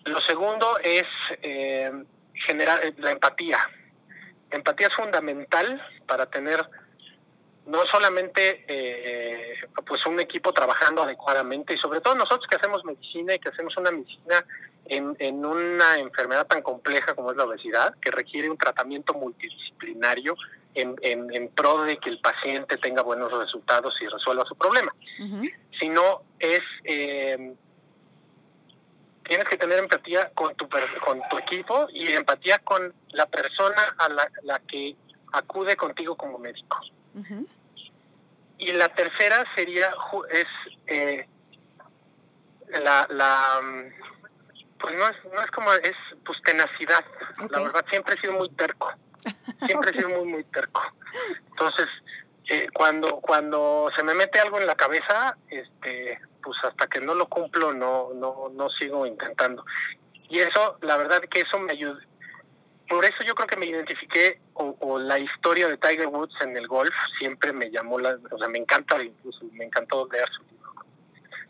Lo 0.04 0.20
segundo 0.20 0.78
es 0.78 1.04
eh, 1.42 1.92
generar 2.34 2.84
eh, 2.84 2.94
la 2.98 3.12
empatía, 3.12 3.58
empatía 4.52 4.88
es 4.88 4.94
fundamental 4.94 5.82
para 6.06 6.26
tener 6.26 6.64
no 7.66 7.86
solamente 7.86 8.64
eh, 8.66 9.54
pues 9.86 10.04
un 10.06 10.18
equipo 10.20 10.52
trabajando 10.52 11.02
adecuadamente 11.02 11.74
y 11.74 11.76
sobre 11.76 12.00
todo 12.00 12.14
nosotros 12.14 12.46
que 12.48 12.56
hacemos 12.56 12.84
medicina 12.84 13.34
y 13.34 13.38
que 13.38 13.50
hacemos 13.50 13.76
una 13.76 13.90
medicina 13.90 14.44
en, 14.86 15.16
en 15.20 15.44
una 15.44 15.96
enfermedad 15.96 16.46
tan 16.46 16.62
compleja 16.62 17.14
como 17.14 17.30
es 17.30 17.36
la 17.36 17.44
obesidad 17.44 17.94
que 18.00 18.10
requiere 18.10 18.50
un 18.50 18.58
tratamiento 18.58 19.14
multidisciplinario 19.14 20.36
en, 20.74 20.96
en, 21.02 21.48
pro 21.48 21.82
de 21.84 21.98
que 21.98 22.08
el 22.08 22.18
paciente 22.20 22.78
tenga 22.78 23.02
buenos 23.02 23.30
resultados 23.30 23.94
y 24.00 24.06
resuelva 24.06 24.44
su 24.46 24.56
problema. 24.56 24.94
Sino 25.78 26.22
es 26.38 26.62
eh, 26.84 27.54
tienes 29.24 29.48
que 29.48 29.56
tener 29.56 29.78
empatía 29.78 30.30
con 30.34 30.54
tu, 30.56 30.68
con 30.68 31.20
tu 31.28 31.38
equipo 31.38 31.86
y 31.92 32.12
empatía 32.12 32.58
con 32.58 32.92
la 33.10 33.26
persona 33.26 33.94
a 33.98 34.08
la, 34.08 34.58
que 34.60 34.96
acude 35.32 35.76
contigo 35.76 36.16
como 36.16 36.38
médico. 36.38 36.78
Y 38.58 38.72
la 38.72 38.88
tercera 38.88 39.44
sería, 39.54 39.92
es 40.30 40.46
eh, 40.86 41.26
la, 42.68 43.06
la, 43.10 43.60
pues 44.78 44.96
no 44.96 45.08
es, 45.08 45.16
no 45.32 45.40
es 45.40 45.50
como, 45.50 45.72
es 45.72 45.96
pues 46.24 46.40
tenacidad. 46.42 47.04
La 47.50 47.60
verdad, 47.60 47.84
siempre 47.90 48.14
he 48.14 48.20
sido 48.20 48.34
muy 48.34 48.50
terco. 48.50 48.90
Siempre 49.66 49.90
he 49.90 49.94
sido 49.94 50.08
muy, 50.08 50.26
muy 50.26 50.44
terco. 50.44 50.82
Entonces, 51.50 51.86
eh, 52.48 52.66
cuando, 52.74 53.20
cuando 53.20 53.90
se 53.94 54.02
me 54.02 54.14
mete 54.14 54.40
algo 54.40 54.58
en 54.58 54.66
la 54.66 54.74
cabeza, 54.74 55.36
este, 55.48 56.20
pues 56.42 56.58
hasta 56.64 56.86
que 56.86 57.00
no 57.00 57.14
lo 57.14 57.26
cumplo 57.26 57.72
no, 57.72 58.12
no, 58.14 58.50
no 58.52 58.70
sigo 58.70 59.06
intentando. 59.06 59.64
Y 60.28 60.38
eso, 60.38 60.78
la 60.80 60.96
verdad 60.96 61.20
que 61.22 61.40
eso 61.40 61.58
me 61.58 61.72
ayuda. 61.72 62.00
Por 62.88 63.04
eso 63.04 63.22
yo 63.24 63.34
creo 63.34 63.46
que 63.46 63.56
me 63.56 63.66
identifiqué, 63.66 64.40
o, 64.54 64.98
la 64.98 65.18
historia 65.18 65.68
de 65.68 65.78
Tiger 65.78 66.08
Woods 66.08 66.34
en 66.42 66.56
el 66.56 66.66
golf 66.66 66.94
siempre 67.18 67.52
me 67.52 67.70
llamó, 67.70 67.98
la, 67.98 68.18
o 68.30 68.38
sea, 68.38 68.48
me 68.48 68.58
encanta, 68.58 69.02
incluso 69.02 69.46
me 69.52 69.64
encantó 69.64 70.06
leer 70.12 70.28
su 70.30 70.42
libro, 70.44 70.72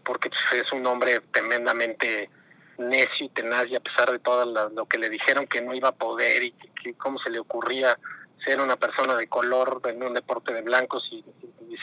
porque 0.05 0.31
pues, 0.31 0.64
es 0.64 0.72
un 0.72 0.87
hombre 0.87 1.20
tremendamente 1.33 2.31
necio 2.78 3.26
y 3.26 3.28
tenaz 3.31 3.66
y 3.68 3.76
a 3.76 3.81
pesar 3.81 4.12
de 4.12 4.18
todo 4.18 4.44
lo, 4.70 4.87
que 4.87 4.98
le 4.98 5.09
dijeron 5.09 5.46
que 5.46 5.61
no 5.61 5.74
iba 5.74 5.88
a 5.88 5.96
poder 5.96 6.42
y 6.42 6.52
que, 6.52 6.94
cómo 6.94 7.18
se 7.18 7.31
le 7.31 7.38
ocurría 7.38 7.98
ser 8.44 8.61
una 8.61 8.76
persona 8.76 9.16
de 9.16 9.28
color 9.28 9.81
en 9.85 10.02
un 10.02 10.14
deporte 10.14 10.52
de 10.52 10.62
blancos 10.62 11.07
y, 11.11 11.24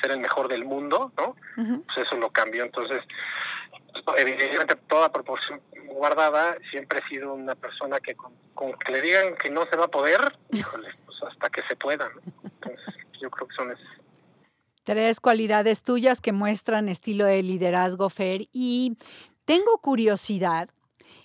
ser 0.02 0.12
el 0.12 0.20
mejor 0.20 0.48
del 0.48 0.64
mundo, 0.64 1.12
¿no? 1.18 1.36
Pues 1.56 2.08
eso 2.08 2.16
lo 2.16 2.30
cambió. 2.30 2.64
Entonces, 2.64 3.02
evidentemente, 4.18 4.76
toda 4.88 5.12
proporción 5.12 5.60
guardada, 5.88 6.58
siempre 6.72 7.00
he 7.00 7.10
sido 7.10 7.34
una 7.34 7.56
persona 7.56 8.00
que 8.00 8.16
con, 8.16 8.32
que 8.74 8.92
le 8.94 9.02
digan 9.02 9.36
que 9.36 9.50
no 9.50 9.66
se 9.66 9.76
va 9.76 9.86
a 9.86 9.90
poder, 9.90 10.38
híjole, 10.52 10.90
pues 11.06 11.18
hasta 11.24 11.50
que 11.50 11.64
se 11.68 11.76
pueda, 11.76 12.08
¿no? 12.10 12.22
Entonces, 12.44 12.96
yo 13.20 13.30
creo 13.30 13.48
que 13.48 13.56
son 13.56 13.72
esas. 13.72 13.88
Tres 14.84 15.20
cualidades 15.20 15.84
tuyas 15.84 16.22
que 16.22 16.32
muestran 16.32 16.88
estilo 16.88 17.26
de 17.26 17.44
liderazgo, 17.44 18.10
Fer. 18.10 18.48
Y 18.54 18.98
tengo 19.46 19.80
curiosidad, 19.80 20.70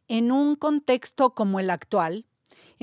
en 0.09 0.33
un 0.33 0.57
contexto 0.57 1.31
como 1.31 1.61
el 1.61 1.71
actual, 1.71 2.27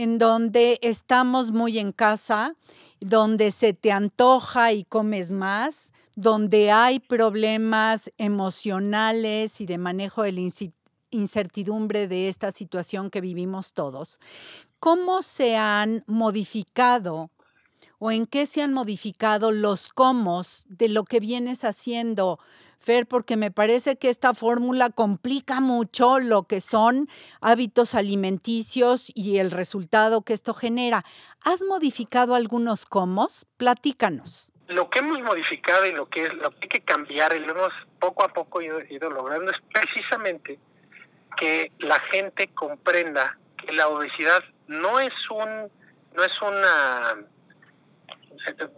en 0.02 0.18
donde 0.18 0.80
estamos 0.82 1.52
muy 1.52 1.78
en 1.78 1.92
casa, 1.92 2.56
donde 3.00 3.52
se 3.52 3.74
te 3.74 3.92
antoja 3.92 4.74
y 4.74 4.84
comes 4.84 5.30
más, 5.30 5.92
donde 6.16 6.72
hay 6.72 7.00
problemas 7.00 8.12
emocionales 8.18 9.62
y 9.62 9.68
de 9.68 9.78
manejo 9.78 10.24
de 10.24 10.32
la 10.32 10.42
incertidumbre 11.12 12.08
de 12.08 12.30
esta 12.30 12.52
situación 12.52 13.12
que 13.12 13.22
vivimos 13.22 13.74
todos. 13.74 14.20
¿Cómo 14.80 15.22
se 15.22 15.56
han 15.56 16.04
modificado 16.08 17.30
o 18.00 18.10
en 18.10 18.26
qué 18.26 18.48
se 18.48 18.64
han 18.64 18.74
modificado 18.74 19.52
los 19.52 19.88
cómo 19.90 20.64
de 20.66 20.90
lo 20.90 21.04
que 21.04 21.20
vienes 21.20 21.64
haciendo 21.64 22.40
Fer, 22.82 23.06
porque 23.06 23.38
me 23.38 23.52
parece 23.52 23.98
que 23.98 24.10
esta 24.10 24.34
fórmula 24.34 24.90
complica 24.90 25.62
mucho 25.62 26.20
lo 26.20 26.44
que 26.44 26.62
son 26.62 27.08
hábitos 27.40 27.94
alimenticios 27.94 29.12
y 29.14 29.38
el 29.38 29.52
resultado 29.52 30.24
que 30.24 30.34
esto 30.34 30.54
genera. 30.54 31.06
¿Has 31.44 31.62
modificado 31.62 32.34
algunos 32.34 32.86
comos? 32.86 33.46
Platícanos. 33.58 34.52
Lo 34.68 34.90
que 34.90 35.00
hemos 35.00 35.22
modificado 35.22 35.86
y 35.86 35.92
lo 35.92 36.10
que, 36.10 36.24
es, 36.24 36.34
lo 36.34 36.50
que 36.52 36.58
hay 36.64 36.70
que 36.70 36.82
cambiar 36.82 37.36
y 37.36 37.40
lo 37.40 37.52
hemos 37.52 37.74
poco 38.00 38.26
a 38.26 38.30
poco 38.30 38.62
ido, 38.62 38.80
ido 38.90 39.10
logrando 39.10 39.52
es 39.52 39.58
precisamente 39.72 40.58
que 41.38 41.72
la 41.80 42.00
gente 42.00 42.48
comprenda 42.48 43.38
que 43.58 43.74
la 43.74 43.90
obesidad 43.90 44.44
no 44.68 45.00
es 45.00 45.14
un 45.30 45.70
no 46.14 46.24
es 46.24 46.42
una 46.42 47.26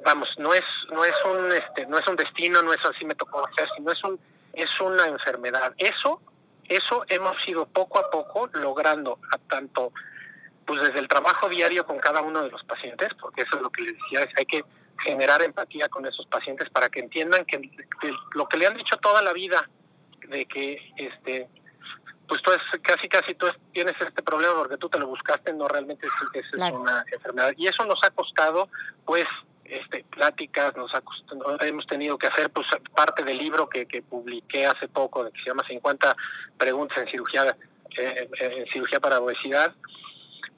vamos, 0.04 0.30
no 0.38 0.54
es, 0.54 0.64
no 0.92 1.04
es 1.04 1.14
un, 1.26 1.52
este, 1.52 1.86
no 1.86 1.98
es 1.98 2.08
un 2.08 2.16
destino, 2.16 2.62
no 2.62 2.74
es 2.74 2.84
así 2.86 3.06
me 3.06 3.16
tocó 3.16 3.46
hacer, 3.48 3.68
sino 3.76 3.92
es 3.92 4.04
un, 4.04 4.20
es 4.54 4.82
una 4.82 5.06
enfermedad. 5.06 5.74
Eso, 5.78 6.22
eso 6.66 7.04
hemos 7.08 7.36
ido 7.48 7.66
poco 7.66 8.00
a 8.00 8.10
poco 8.10 8.50
logrando 8.54 9.20
a 9.32 9.38
tanto, 9.38 9.92
pues 10.66 10.82
desde 10.82 11.00
el 11.00 11.08
trabajo 11.08 11.50
diario 11.50 11.86
con 11.86 12.00
cada 12.00 12.22
uno 12.22 12.44
de 12.44 12.50
los 12.50 12.64
pacientes, 12.64 13.10
porque 13.20 13.42
eso 13.42 13.58
es 13.58 13.62
lo 13.62 13.70
que 13.70 13.84
les 13.84 13.94
decía, 13.94 14.22
es 14.22 14.30
hay 14.38 14.46
que 14.46 14.64
generar 15.04 15.42
empatía 15.42 15.90
con 15.90 16.06
esos 16.06 16.26
pacientes 16.28 16.70
para 16.70 16.90
que 16.90 17.00
entiendan 17.00 17.46
que, 17.46 17.70
lo 18.34 18.48
que 18.48 18.58
le 18.58 18.68
han 18.68 18.78
dicho 18.78 18.96
toda 18.98 19.22
la 19.22 19.34
vida 19.34 19.70
de 20.28 20.46
que 20.46 20.94
este 20.96 21.50
pues 22.28 22.42
tú 22.42 22.52
es, 22.52 22.82
casi 22.82 23.10
casi 23.10 23.36
tú 23.36 23.48
tienes 23.74 23.96
este 24.00 24.24
problema 24.24 24.56
porque 24.56 24.78
tú 24.78 24.88
te 24.88 24.98
lo 24.98 25.08
buscaste, 25.08 25.52
no 25.52 25.68
realmente 25.68 26.08
es, 26.08 26.46
es 26.46 26.54
una 26.72 27.04
enfermedad. 27.12 27.54
Y 27.58 27.68
eso 27.68 27.84
nos 27.86 28.00
ha 28.04 28.12
costado 28.12 28.70
pues 29.06 29.28
este, 29.74 30.04
pláticas, 30.04 30.76
nos 30.76 30.92
hemos 31.62 31.88
tenido 31.88 32.18
que 32.18 32.28
hacer 32.28 32.50
pues 32.52 32.68
parte 32.96 33.24
del 33.24 33.38
libro 33.38 33.68
que, 33.68 33.86
que 33.86 34.02
publiqué 34.02 34.68
hace 34.68 34.88
poco, 34.88 35.30
que 35.32 35.40
se 35.42 35.50
llama 35.50 35.64
50 35.68 36.16
preguntas 36.58 36.98
en 37.00 37.08
cirugía, 37.08 37.56
eh, 37.98 38.30
en 38.40 38.68
cirugía 38.68 39.00
para 39.00 39.20
obesidad, 39.20 39.74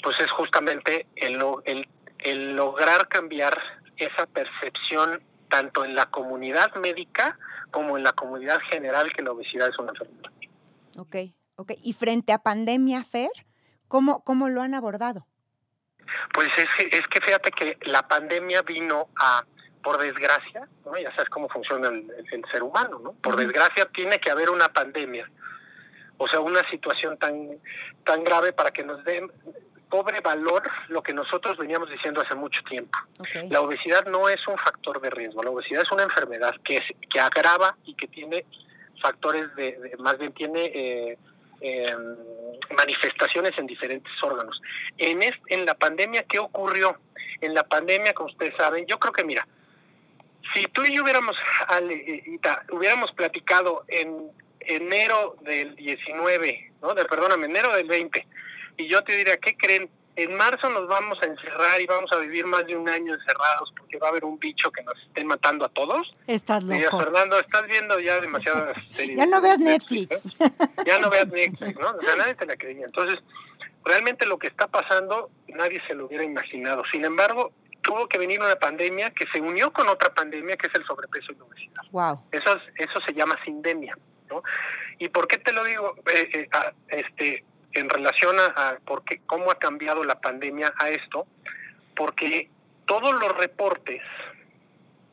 pues 0.04 0.19
es 0.19 0.30
justamente 0.32 1.08
el, 1.15 1.41
el, 1.63 1.88
el 2.19 2.56
lograr 2.56 3.08
cambiar 3.08 3.58
esa 3.97 4.25
percepción 4.25 5.21
tanto 5.49 5.86
en 5.86 5.95
la 5.95 6.08
comunidad 6.08 6.75
médica 6.75 7.38
como 7.71 7.97
en 7.97 8.04
la 8.04 8.13
comunidad 8.13 8.60
general 8.69 9.13
que 9.13 9.21
la 9.21 9.32
obesidad 9.32 9.69
es 9.69 9.80
una 9.80 9.91
enfermedad. 9.91 10.32
Ok, 10.97 11.15
ok. 11.56 11.71
Y 11.82 11.93
frente 11.93 12.34
a 12.34 12.39
pandemia, 12.39 13.04
Fer, 13.04 13.32
¿cómo, 13.88 14.23
cómo 14.23 14.49
lo 14.49 14.62
han 14.62 14.73
abordado? 14.73 15.28
Pues 16.33 16.49
es 16.57 16.67
que, 16.77 16.97
es 16.97 17.07
que 17.07 17.21
fíjate 17.21 17.51
que 17.51 17.77
la 17.83 18.07
pandemia 18.07 18.61
vino 18.61 19.09
a, 19.17 19.43
por 19.83 19.97
desgracia, 19.99 20.67
¿no? 20.83 20.97
ya 20.97 21.11
sabes 21.11 21.29
cómo 21.29 21.47
funciona 21.47 21.89
el, 21.89 22.45
ser 22.51 22.63
humano, 22.63 22.99
¿no? 22.99 23.13
Por 23.13 23.35
desgracia 23.35 23.85
tiene 23.85 24.19
que 24.19 24.31
haber 24.31 24.49
una 24.49 24.69
pandemia, 24.69 25.29
o 26.17 26.27
sea, 26.27 26.39
una 26.39 26.67
situación 26.69 27.17
tan, 27.17 27.59
tan 28.03 28.23
grave 28.23 28.51
para 28.53 28.71
que 28.71 28.83
nos 28.83 29.03
den 29.03 29.31
pobre 29.89 30.21
valor 30.21 30.63
lo 30.87 31.03
que 31.03 31.13
nosotros 31.13 31.57
veníamos 31.57 31.89
diciendo 31.89 32.21
hace 32.21 32.33
mucho 32.33 32.63
tiempo. 32.63 32.97
La 33.49 33.61
obesidad 33.61 34.05
no 34.07 34.27
es 34.27 34.45
un 34.47 34.57
factor 34.57 34.99
de 34.99 35.11
riesgo, 35.11 35.43
la 35.43 35.51
obesidad 35.51 35.83
es 35.83 35.91
una 35.91 36.03
enfermedad 36.03 36.55
que, 36.63 36.77
es, 36.77 36.83
que 37.09 37.19
agrava 37.19 37.77
y 37.85 37.93
que 37.93 38.07
tiene 38.07 38.45
factores 39.01 39.55
de, 39.55 39.95
más 39.99 40.17
bien 40.17 40.33
tiene... 40.33 40.65
Eh, 40.65 41.17
eh, 41.61 41.95
manifestaciones 42.77 43.57
en 43.57 43.67
diferentes 43.67 44.11
órganos. 44.21 44.61
En, 44.97 45.21
en 45.47 45.65
la 45.65 45.73
pandemia, 45.75 46.23
¿qué 46.23 46.39
ocurrió? 46.39 46.97
En 47.41 47.53
la 47.53 47.63
pandemia, 47.63 48.13
como 48.13 48.29
ustedes 48.29 48.55
saben, 48.57 48.85
yo 48.85 48.99
creo 48.99 49.13
que, 49.13 49.23
mira, 49.23 49.47
si 50.53 50.63
tú 50.67 50.83
y 50.83 50.95
yo 50.95 51.03
hubiéramos, 51.03 51.35
Ale, 51.67 52.23
hubiéramos 52.71 53.11
platicado 53.13 53.83
en 53.87 54.29
enero 54.59 55.35
del 55.41 55.75
19, 55.75 56.71
¿no? 56.81 56.93
De, 56.93 57.05
perdóname, 57.05 57.45
enero 57.45 57.75
del 57.75 57.87
20, 57.87 58.25
y 58.77 58.87
yo 58.87 59.03
te 59.03 59.15
diría, 59.15 59.37
¿qué 59.37 59.55
creen? 59.57 59.89
En 60.15 60.34
marzo 60.36 60.69
nos 60.69 60.88
vamos 60.88 61.21
a 61.21 61.25
encerrar 61.25 61.82
y 61.82 61.86
vamos 61.86 62.12
a 62.13 62.17
vivir 62.17 62.45
más 62.45 62.65
de 62.65 62.75
un 62.75 62.88
año 62.88 63.13
encerrados 63.13 63.73
porque 63.78 63.97
va 63.97 64.08
a 64.08 64.10
haber 64.12 64.23
un 64.23 64.39
bicho 64.39 64.71
que 64.71 64.82
nos 64.84 64.97
esté 65.01 65.23
matando 65.25 65.65
a 65.65 65.69
todos. 65.69 66.15
Estás 66.25 66.63
loco. 66.63 66.99
Fernando, 66.99 67.38
estás 67.39 67.67
viendo 67.67 67.99
ya 67.99 68.19
demasiadas 68.21 68.78
series. 68.91 69.17
ya 69.17 69.25
no 69.25 69.41
veas 69.41 69.60
Netflix. 69.60 70.23
Ya 70.86 70.99
no 70.99 71.10
veas 71.10 71.28
Netflix, 71.32 71.78
¿no? 71.80 71.89
O 71.91 72.01
sea, 72.01 72.15
nadie 72.15 72.36
te 72.36 72.45
la 72.45 72.56
creía. 72.56 72.86
Entonces, 72.86 73.19
realmente 73.84 74.25
lo 74.25 74.39
que 74.39 74.47
está 74.47 74.67
pasando, 74.67 75.30
nadie 75.47 75.82
se 75.88 75.93
lo 75.93 76.06
hubiera 76.06 76.23
imaginado. 76.23 76.84
Sin 76.91 77.04
embargo, 77.04 77.51
tuvo 77.82 78.08
que 78.08 78.17
venir 78.17 78.39
una 78.41 78.56
pandemia 78.56 79.12
que 79.12 79.25
se 79.28 79.41
unió 79.41 79.71
con 79.71 79.88
otra 79.89 80.13
pandemia 80.13 80.58
que 80.58 80.67
es 80.67 80.75
el 80.75 80.86
sobrepeso 80.86 81.34
y 81.34 81.36
la 81.36 81.43
obesidad. 81.43 81.82
Wow. 81.91 82.23
Eso, 82.32 82.58
eso 82.75 82.99
se 83.06 83.13
llama 83.13 83.38
sindemia. 83.43 83.95
¿no? 84.30 84.41
¿Y 84.97 85.10
por 85.10 85.28
qué 85.28 85.38
te 85.38 85.54
lo 85.54 85.63
digo? 85.63 85.95
Eh, 86.08 86.30
eh, 86.34 86.49
este, 86.88 87.43
en 87.75 87.89
relación 87.89 88.38
a, 88.39 88.77
por 88.85 89.03
qué, 89.03 89.21
cómo 89.25 89.51
ha 89.51 89.59
cambiado 89.59 90.03
la 90.03 90.19
pandemia 90.19 90.73
a 90.77 90.89
esto, 90.89 91.27
porque 91.95 92.49
todos 92.85 93.13
los 93.13 93.38
reportes 93.38 94.01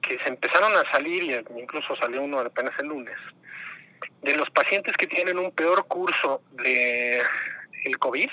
que 0.01 0.19
se 0.19 0.29
empezaron 0.29 0.73
a 0.75 0.91
salir, 0.91 1.25
y 1.25 1.61
incluso 1.61 1.95
salió 1.97 2.23
uno 2.23 2.41
apenas 2.41 2.79
el 2.79 2.87
lunes, 2.87 3.17
de 4.23 4.37
los 4.37 4.49
pacientes 4.51 4.97
que 4.97 5.07
tienen 5.07 5.39
un 5.39 5.51
peor 5.53 5.87
curso 5.87 6.43
de 6.53 7.23
el 7.85 7.99
COVID, 7.99 8.31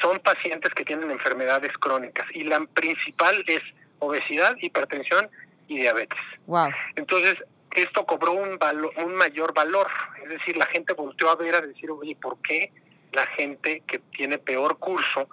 son 0.00 0.20
pacientes 0.20 0.72
que 0.74 0.84
tienen 0.84 1.10
enfermedades 1.10 1.72
crónicas 1.78 2.26
y 2.32 2.44
la 2.44 2.64
principal 2.66 3.44
es 3.46 3.60
obesidad, 3.98 4.56
hipertensión 4.60 5.28
y 5.68 5.78
diabetes. 5.78 6.18
Wow. 6.46 6.70
Entonces, 6.96 7.36
esto 7.74 8.04
cobró 8.04 8.32
un, 8.32 8.58
valor, 8.58 8.92
un 8.98 9.14
mayor 9.14 9.54
valor, 9.54 9.88
es 10.22 10.28
decir, 10.28 10.56
la 10.56 10.66
gente 10.66 10.92
volteó 10.92 11.30
a 11.30 11.36
ver 11.36 11.54
a 11.54 11.60
decir, 11.60 11.90
oye, 11.90 12.16
¿por 12.20 12.38
qué 12.42 12.72
la 13.12 13.26
gente 13.26 13.82
que 13.86 13.98
tiene 13.98 14.38
peor 14.38 14.78
curso 14.78 15.28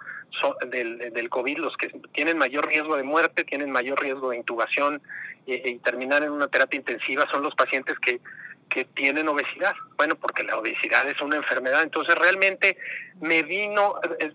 del, 0.66 1.12
del 1.12 1.28
COVID, 1.28 1.58
los 1.58 1.76
que 1.76 1.88
tienen 2.12 2.38
mayor 2.38 2.66
riesgo 2.66 2.96
de 2.96 3.02
muerte, 3.02 3.44
tienen 3.44 3.70
mayor 3.70 4.00
riesgo 4.00 4.30
de 4.30 4.36
intubación 4.36 5.02
y, 5.46 5.78
terminar 5.78 6.22
en 6.22 6.30
una 6.30 6.48
terapia 6.48 6.78
intensiva, 6.78 7.26
son 7.30 7.42
los 7.42 7.54
pacientes 7.54 7.98
que, 7.98 8.20
que 8.68 8.84
tienen 8.84 9.28
obesidad. 9.28 9.74
Bueno, 9.96 10.14
porque 10.14 10.44
la 10.44 10.56
obesidad 10.56 11.08
es 11.08 11.20
una 11.20 11.36
enfermedad. 11.36 11.82
Entonces 11.82 12.14
realmente 12.14 12.76
me 13.20 13.42
vino, 13.42 13.94
eh, 14.18 14.32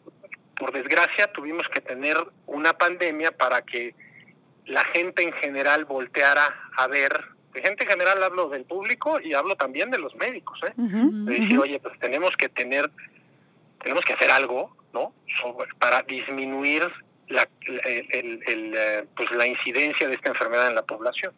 por 0.55 0.71
desgracia, 0.73 1.31
tuvimos 1.31 1.67
que 1.69 1.81
tener 1.81 2.17
una 2.45 2.73
pandemia 2.73 3.31
para 3.31 3.61
que 3.61 3.95
la 4.65 4.83
gente 4.85 5.23
en 5.23 5.33
general 5.33 5.85
volteara 5.85 6.53
a 6.77 6.87
ver 6.87 7.35
de 7.53 7.61
gente 7.61 7.85
en 7.85 7.89
general 7.89 8.21
hablo 8.21 8.49
del 8.49 8.65
público 8.65 9.17
y 9.21 9.33
hablo 9.33 9.55
también 9.55 9.89
de 9.89 9.97
los 9.97 10.13
médicos, 10.15 10.59
¿eh? 10.67 10.73
de 10.75 11.39
decir, 11.39 11.57
oye, 11.57 11.79
pues 11.79 11.97
tenemos 11.99 12.35
que 12.35 12.49
tener 12.49 12.91
tenemos 13.81 14.03
que 14.05 14.13
hacer 14.13 14.31
algo, 14.31 14.75
¿no? 14.93 15.13
para 15.79 16.01
disminuir 16.03 16.83
la, 17.27 17.47
eh, 17.67 19.07
pues 19.15 19.31
la 19.31 19.47
incidencia 19.47 20.07
de 20.07 20.15
esta 20.15 20.29
enfermedad 20.29 20.67
en 20.67 20.75
la 20.75 20.83
población. 20.83 21.33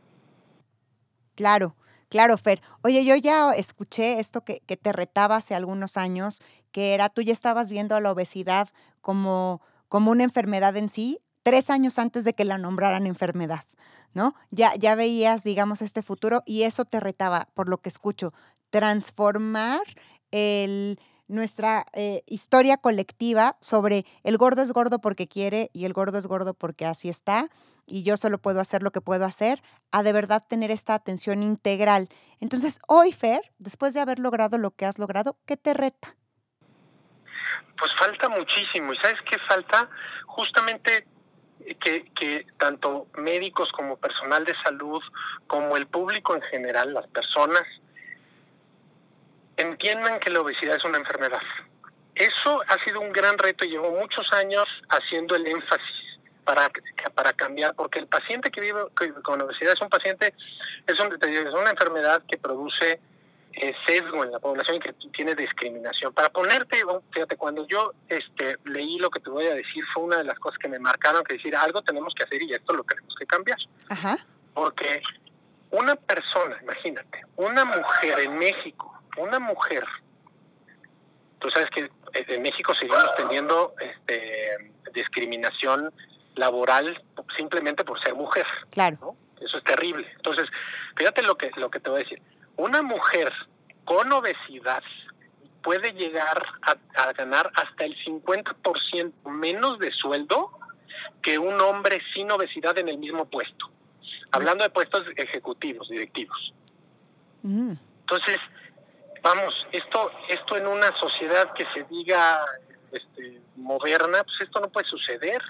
Claro, 1.36 1.76
claro, 2.10 2.38
Fer. 2.38 2.62
Oye, 2.84 3.06
yo 3.06 3.16
ya 3.16 3.52
escuché 3.54 4.20
esto 4.20 4.44
que, 4.44 4.62
que 4.66 4.78
te 4.78 4.92
retaba 4.92 5.38
hace 5.38 5.56
algunos 5.56 5.98
años, 5.98 6.42
que 6.72 6.94
era, 6.94 7.10
tú 7.10 7.22
ya 7.22 7.34
estabas 7.34 7.70
viendo 7.70 7.96
a 7.96 8.02
la 8.02 8.12
obesidad 8.12 8.70
como, 9.02 9.62
como 9.88 10.12
una 10.12 10.24
enfermedad 10.24 10.76
en 10.78 10.90
sí, 10.90 11.20
tres 11.44 11.70
años 11.70 11.98
antes 11.98 12.24
de 12.24 12.34
que 12.34 12.44
la 12.44 12.58
nombraran 12.58 13.08
enfermedad, 13.08 13.64
¿no? 14.14 14.36
Ya, 14.52 14.76
ya 14.76 14.96
veías, 14.96 15.44
digamos, 15.44 15.82
este 15.82 16.04
futuro 16.04 16.44
y 16.46 16.64
eso 16.64 16.84
te 16.84 17.00
retaba, 17.00 17.48
por 17.54 17.70
lo 17.70 17.78
que 17.78 17.90
escucho, 17.90 18.34
transformar 18.70 19.82
el 20.32 21.00
nuestra 21.28 21.86
eh, 21.94 22.24
historia 22.26 22.78
colectiva 22.78 23.58
sobre 23.62 24.06
el 24.24 24.38
gordo 24.38 24.62
es 24.62 24.72
gordo 24.72 25.00
porque 25.00 25.28
quiere 25.28 25.70
y 25.74 25.86
el 25.86 25.94
gordo 25.94 26.18
es 26.18 26.28
gordo 26.28 26.54
porque 26.54 26.86
así 26.86 27.10
está 27.10 27.50
y 27.88 28.04
yo 28.04 28.18
solo 28.18 28.38
puedo 28.38 28.60
hacer 28.60 28.84
lo 28.84 28.92
que 28.92 29.02
puedo 29.02 29.26
hacer, 29.26 29.64
a 29.92 30.04
de 30.04 30.12
verdad 30.12 30.44
tener 30.48 30.72
esta 30.72 30.94
atención 30.94 31.42
integral. 31.42 32.10
Entonces, 32.42 32.80
hoy, 32.88 33.14
Fer, 33.14 33.42
después 33.58 33.94
de 33.94 34.02
haber 34.02 34.20
logrado 34.20 34.58
lo 34.58 34.72
que 34.72 34.86
has 34.86 35.00
logrado, 35.00 35.38
¿qué 35.46 35.56
te 35.56 35.74
reta? 35.74 36.16
Pues 37.80 37.96
falta 37.98 38.28
muchísimo. 38.28 38.92
¿Y 38.92 38.98
sabes 38.98 39.22
qué 39.22 39.38
falta? 39.48 39.90
Justamente 40.26 41.08
que, 41.80 42.12
que, 42.14 42.46
tanto 42.58 43.08
médicos 43.18 43.72
como 43.72 43.98
personal 43.98 44.44
de 44.44 44.54
salud, 44.64 45.02
como 45.48 45.78
el 45.78 45.88
público 45.88 46.36
en 46.36 46.42
general, 46.44 46.94
las 46.94 47.08
personas, 47.08 47.64
entiendan 49.58 50.20
que 50.20 50.30
la 50.30 50.42
obesidad 50.42 50.76
es 50.76 50.86
una 50.86 50.98
enfermedad. 50.98 51.42
Eso 52.16 52.62
ha 52.68 52.84
sido 52.84 53.02
un 53.02 53.12
gran 53.12 53.38
reto 53.38 53.66
y 53.66 53.70
llevo 53.70 53.92
muchos 53.92 54.32
años 54.34 54.66
haciendo 54.90 55.36
el 55.36 55.46
énfasis 55.46 56.20
para, 56.44 56.72
para 57.14 57.34
cambiar, 57.34 57.76
porque 57.76 58.00
el 58.00 58.08
paciente 58.08 58.50
que 58.50 58.62
vive 58.62 58.80
con 59.24 59.42
obesidad 59.42 59.74
es 59.74 59.82
un 59.82 59.90
paciente, 59.90 60.34
es, 60.88 61.00
un, 61.00 61.14
es 61.14 61.54
una 61.54 61.72
enfermedad 61.72 62.24
que 62.28 62.38
produce 62.38 63.00
eh, 63.54 63.76
sesgo 63.86 64.24
en 64.24 64.32
la 64.32 64.40
población 64.40 64.78
y 64.78 64.80
que 64.80 64.94
tiene 65.14 65.36
discriminación. 65.36 66.14
Para 66.14 66.30
ponerte, 66.30 66.82
fíjate, 67.12 67.36
cuando 67.38 67.68
yo 67.68 67.94
este, 68.08 68.58
leí 68.66 68.98
lo 68.98 69.10
que 69.10 69.20
te 69.20 69.30
voy 69.30 69.48
a 69.48 69.54
decir, 69.54 69.84
fue 69.94 70.04
una 70.04 70.18
de 70.18 70.24
las 70.24 70.40
cosas 70.40 70.58
que 70.58 70.68
me 70.68 70.80
marcaron, 70.80 71.24
que 71.24 71.34
decir, 71.34 71.56
algo 71.56 71.82
tenemos 71.82 72.14
que 72.16 72.24
hacer 72.24 72.42
y 72.42 72.54
esto 72.54 72.74
lo 72.74 72.84
tenemos 72.84 73.14
que 73.16 73.26
cambiar. 73.26 73.58
Ajá. 73.90 74.18
Porque 74.54 75.02
una 75.72 75.96
persona, 75.96 76.58
imagínate, 76.62 77.22
una 77.36 77.66
mujer 77.66 78.20
en 78.20 78.38
México 78.38 78.97
una 79.18 79.40
mujer, 79.40 79.84
tú 81.40 81.50
sabes 81.50 81.70
que 81.70 81.90
en 82.14 82.42
México 82.42 82.74
seguimos 82.76 83.16
teniendo 83.16 83.74
este, 83.80 84.72
discriminación 84.94 85.94
laboral 86.36 87.04
simplemente 87.36 87.84
por 87.84 88.02
ser 88.02 88.16
mujer. 88.16 88.46
Claro. 88.70 89.16
Eso 89.40 89.58
es 89.58 89.64
terrible. 89.64 90.08
Entonces, 90.16 90.50
fíjate 90.96 91.22
lo 91.22 91.38
que, 91.38 91.52
lo 91.58 91.70
que 91.70 91.80
te 91.80 91.90
voy 91.90 92.02
a 92.02 92.04
decir. 92.04 92.22
Una 92.56 92.82
mujer 92.82 93.32
con 93.86 94.12
obesidad 94.12 94.84
puede 95.62 95.94
llegar 95.94 96.44
a, 96.62 96.76
a 97.02 97.14
ganar 97.14 97.52
hasta 97.56 97.86
el 97.86 97.96
50% 98.04 99.14
menos 99.26 99.80
de 99.80 99.92
sueldo 99.92 100.52
que 101.22 101.38
un 101.38 101.60
hombre 101.62 102.02
sin 102.14 102.32
obesidad 102.32 102.78
en 102.78 102.90
el 102.90 102.98
mismo 102.98 103.26
puesto. 103.26 103.70
Hablando 104.32 104.64
de 104.64 104.70
puestos 104.70 105.06
ejecutivos, 105.16 105.90
directivos. 105.90 106.54
Mm. 107.44 107.74
Entonces, 108.02 108.38
vamos, 109.28 109.68
esto, 109.72 110.12
esto 110.30 110.56
en 110.58 110.68
una 110.68 110.96
sociedad 110.98 111.52
que 111.54 111.66
se 111.74 111.84
diga 111.84 112.46
este, 112.92 113.42
moderna, 113.56 114.24
pues 114.24 114.42
esto 114.42 114.60
no 114.60 114.70
puede 114.70 114.88
suceder, 114.88 115.42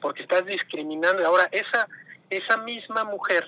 porque 0.00 0.22
estás 0.22 0.44
discriminando. 0.44 1.24
Ahora, 1.26 1.48
esa, 1.52 1.86
esa 2.30 2.56
misma 2.58 3.04
mujer, 3.04 3.46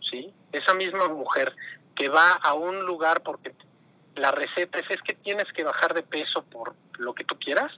¿sí? 0.00 0.32
Esa 0.52 0.74
misma 0.74 1.08
mujer 1.08 1.54
que 1.94 2.08
va 2.08 2.32
a 2.32 2.54
un 2.54 2.84
lugar 2.86 3.22
porque 3.22 3.54
la 4.16 4.30
receta 4.30 4.78
es, 4.78 4.90
es 4.90 5.02
que 5.02 5.14
tienes 5.14 5.52
que 5.52 5.64
bajar 5.64 5.94
de 5.94 6.02
peso 6.02 6.42
por 6.42 6.74
lo 6.98 7.14
que 7.14 7.24
tú 7.24 7.38
quieras, 7.38 7.72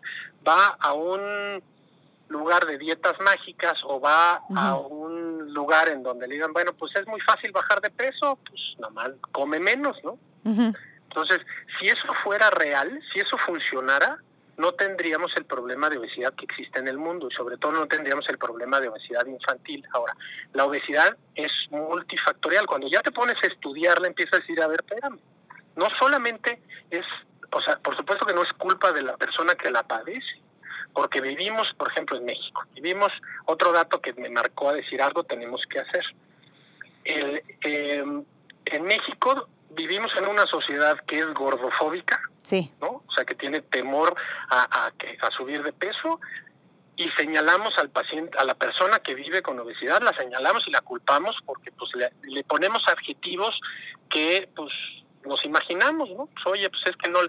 va 0.46 0.76
a 0.78 0.92
un 0.92 1.62
lugar 2.28 2.66
de 2.66 2.78
dietas 2.78 3.14
mágicas 3.20 3.78
o 3.84 4.00
va 4.00 4.42
a 4.56 4.76
un 4.76 5.52
lugar 5.52 5.88
en 5.88 6.02
donde 6.02 6.26
le 6.26 6.34
digan, 6.34 6.52
bueno, 6.52 6.72
pues 6.72 6.94
es 6.96 7.06
muy 7.06 7.20
fácil 7.20 7.52
bajar 7.52 7.80
de 7.80 7.90
peso, 7.90 8.38
pues 8.48 8.60
nada 8.78 8.92
más 8.92 9.10
come 9.32 9.60
menos, 9.60 9.96
¿no? 10.02 10.18
Entonces, 11.14 11.42
si 11.78 11.88
eso 11.88 12.14
fuera 12.24 12.48
real, 12.48 13.02
si 13.12 13.20
eso 13.20 13.36
funcionara, 13.36 14.16
no 14.56 14.72
tendríamos 14.72 15.30
el 15.36 15.44
problema 15.44 15.90
de 15.90 15.98
obesidad 15.98 16.32
que 16.32 16.46
existe 16.46 16.78
en 16.78 16.88
el 16.88 16.96
mundo 16.96 17.28
y 17.30 17.34
sobre 17.34 17.58
todo 17.58 17.72
no 17.72 17.86
tendríamos 17.86 18.26
el 18.30 18.38
problema 18.38 18.80
de 18.80 18.88
obesidad 18.88 19.26
infantil. 19.26 19.86
Ahora, 19.92 20.16
la 20.54 20.64
obesidad 20.64 21.14
es 21.34 21.52
multifactorial. 21.70 22.66
Cuando 22.66 22.88
ya 22.88 23.02
te 23.02 23.12
pones 23.12 23.36
a 23.42 23.46
estudiarla, 23.46 24.08
empiezas 24.08 24.34
a 24.34 24.38
decir, 24.38 24.62
a 24.62 24.68
ver, 24.68 24.80
espérame, 24.80 25.18
no 25.76 25.88
solamente 25.98 26.62
es, 26.90 27.04
o 27.50 27.60
sea, 27.60 27.78
por 27.78 27.94
supuesto 27.94 28.24
que 28.24 28.34
no 28.34 28.42
es 28.42 28.52
culpa 28.54 28.90
de 28.92 29.02
la 29.02 29.18
persona 29.18 29.54
que 29.54 29.70
la 29.70 29.82
padece, 29.82 30.40
porque 30.94 31.20
vivimos, 31.20 31.74
por 31.74 31.90
ejemplo, 31.90 32.16
en 32.16 32.24
México, 32.24 32.62
vivimos, 32.74 33.12
otro 33.44 33.70
dato 33.72 34.00
que 34.00 34.14
me 34.14 34.30
marcó 34.30 34.70
a 34.70 34.74
decir 34.74 35.02
algo 35.02 35.24
tenemos 35.24 35.66
que 35.66 35.80
hacer. 35.80 36.04
El, 37.04 37.42
eh, 37.62 38.22
en 38.64 38.84
México 38.84 39.48
vivimos 39.74 40.14
en 40.16 40.26
una 40.26 40.46
sociedad 40.46 40.98
que 41.06 41.18
es 41.18 41.26
gordofóbica, 41.34 42.20
sí. 42.42 42.72
¿no? 42.80 43.02
O 43.06 43.12
sea, 43.14 43.24
que 43.24 43.34
tiene 43.34 43.62
temor 43.62 44.14
a, 44.48 44.86
a, 44.86 45.30
subir 45.30 45.62
de 45.62 45.72
peso 45.72 46.20
y 46.96 47.08
señalamos 47.10 47.76
al 47.78 47.90
paciente, 47.90 48.36
a 48.38 48.44
la 48.44 48.54
persona 48.54 48.98
que 48.98 49.14
vive 49.14 49.42
con 49.42 49.58
obesidad, 49.58 50.02
la 50.02 50.14
señalamos 50.14 50.66
y 50.68 50.70
la 50.70 50.80
culpamos 50.80 51.36
porque 51.44 51.72
pues 51.72 51.90
le, 51.94 52.44
ponemos 52.44 52.86
adjetivos 52.88 53.58
que 54.10 54.48
pues 54.54 54.72
nos 55.24 55.44
imaginamos, 55.44 56.10
¿no? 56.10 56.26
Pues, 56.26 56.46
oye, 56.46 56.68
pues 56.68 56.82
es 56.86 56.96
que 56.96 57.08
no, 57.08 57.20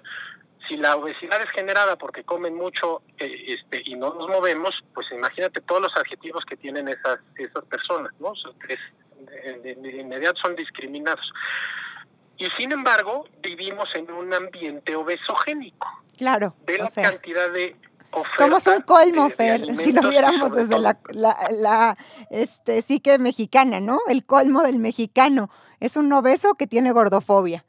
si 0.67 0.75
la 0.77 0.95
obesidad 0.95 1.41
es 1.41 1.49
generada 1.51 1.97
porque 1.97 2.23
comen 2.23 2.55
mucho 2.55 3.01
eh, 3.19 3.45
este, 3.47 3.81
y 3.85 3.95
no 3.95 4.13
nos 4.13 4.27
movemos, 4.27 4.83
pues 4.93 5.07
imagínate 5.11 5.61
todos 5.61 5.81
los 5.81 5.95
adjetivos 5.95 6.43
que 6.45 6.57
tienen 6.57 6.87
esas 6.89 7.19
esas 7.37 7.63
personas, 7.65 8.11
¿no? 8.19 8.33
es 8.67 8.79
de 9.63 9.99
inmediato 9.99 10.39
son 10.41 10.55
discriminados. 10.55 11.31
Y 12.37 12.47
sin 12.57 12.71
embargo, 12.71 13.25
vivimos 13.41 13.87
en 13.95 14.11
un 14.11 14.33
ambiente 14.33 14.95
obesogénico. 14.95 15.87
Claro. 16.17 16.55
De 16.65 16.77
la 16.77 16.89
cantidad 16.89 17.51
de 17.51 17.75
somos 18.37 18.67
un 18.67 18.81
colmo, 18.81 19.29
Fer, 19.29 19.75
si 19.77 19.91
lo 19.91 20.07
viéramos 20.09 20.51
desde 20.51 20.79
la, 20.79 20.99
la, 21.11 21.97
este, 22.29 22.81
psique 22.81 23.17
mexicana, 23.17 23.79
¿no? 23.79 23.99
El 24.07 24.25
colmo 24.25 24.61
del 24.61 24.79
mexicano. 24.79 25.49
Es 25.79 25.95
un 25.95 26.11
obeso 26.13 26.55
que 26.55 26.67
tiene 26.67 26.91
gordofobia. 26.91 27.65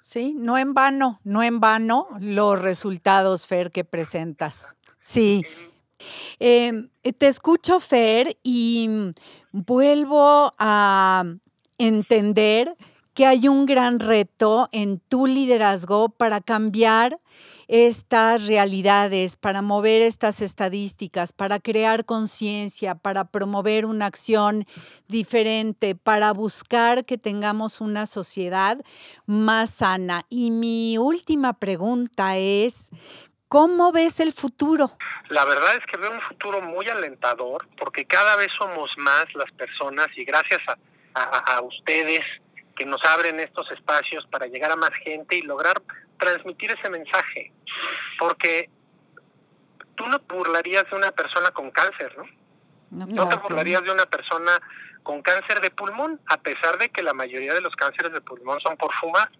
Sí, 0.00 0.34
no 0.36 0.56
en 0.56 0.72
vano, 0.72 1.20
no 1.24 1.42
en 1.42 1.58
vano 1.58 2.06
los 2.20 2.60
resultados, 2.60 3.48
Fer, 3.48 3.72
que 3.72 3.84
presentas. 3.84 4.76
Sí. 5.00 5.44
Em, 6.38 6.90
te 7.18 7.26
escucho, 7.26 7.80
Fer, 7.80 8.38
y 8.44 8.88
vuelvo 9.50 10.54
a 10.58 11.24
entender 11.76 12.76
que 13.16 13.24
hay 13.24 13.48
un 13.48 13.64
gran 13.64 13.98
reto 13.98 14.68
en 14.72 15.00
tu 15.00 15.26
liderazgo 15.26 16.10
para 16.10 16.42
cambiar 16.42 17.18
estas 17.66 18.46
realidades, 18.46 19.36
para 19.36 19.62
mover 19.62 20.02
estas 20.02 20.42
estadísticas, 20.42 21.32
para 21.32 21.58
crear 21.58 22.04
conciencia, 22.04 22.94
para 22.94 23.24
promover 23.24 23.86
una 23.86 24.04
acción 24.04 24.66
diferente, 25.08 25.94
para 25.94 26.32
buscar 26.32 27.06
que 27.06 27.16
tengamos 27.16 27.80
una 27.80 28.04
sociedad 28.04 28.84
más 29.24 29.70
sana. 29.70 30.26
Y 30.28 30.50
mi 30.50 30.98
última 30.98 31.54
pregunta 31.54 32.36
es, 32.36 32.90
¿Cómo 33.48 33.92
ves 33.92 34.18
el 34.18 34.32
futuro? 34.32 34.98
La 35.28 35.44
verdad 35.44 35.76
es 35.76 35.86
que 35.86 35.96
veo 35.96 36.10
un 36.10 36.20
futuro 36.20 36.60
muy 36.60 36.88
alentador 36.88 37.68
porque 37.78 38.04
cada 38.04 38.34
vez 38.34 38.48
somos 38.58 38.90
más 38.98 39.24
las 39.36 39.50
personas 39.52 40.08
y 40.16 40.24
gracias 40.24 40.60
a, 41.14 41.22
a 41.54 41.60
ustedes 41.62 42.24
que 42.76 42.86
nos 42.86 43.02
abren 43.04 43.40
estos 43.40 43.70
espacios 43.72 44.26
para 44.26 44.46
llegar 44.46 44.70
a 44.70 44.76
más 44.76 44.90
gente 44.90 45.36
y 45.36 45.42
lograr 45.42 45.82
transmitir 46.18 46.70
ese 46.70 46.88
mensaje. 46.90 47.52
Porque 48.18 48.70
tú 49.94 50.06
no 50.06 50.20
burlarías 50.28 50.88
de 50.90 50.96
una 50.96 51.10
persona 51.10 51.50
con 51.50 51.70
cáncer, 51.70 52.16
¿no? 52.16 52.24
No, 53.06 53.28
te 53.28 53.36
burlarías 53.36 53.82
de 53.82 53.90
una 53.90 54.06
persona 54.06 54.52
con 55.02 55.22
cáncer 55.22 55.60
de 55.60 55.70
pulmón, 55.70 56.20
a 56.26 56.36
pesar 56.36 56.78
de 56.78 56.88
que 56.90 57.02
la 57.02 57.14
mayoría 57.14 57.52
de 57.54 57.60
los 57.60 57.74
cánceres 57.74 58.12
de 58.12 58.20
pulmón 58.20 58.60
son 58.60 58.76
por 58.76 58.92
fumar. 58.94 59.30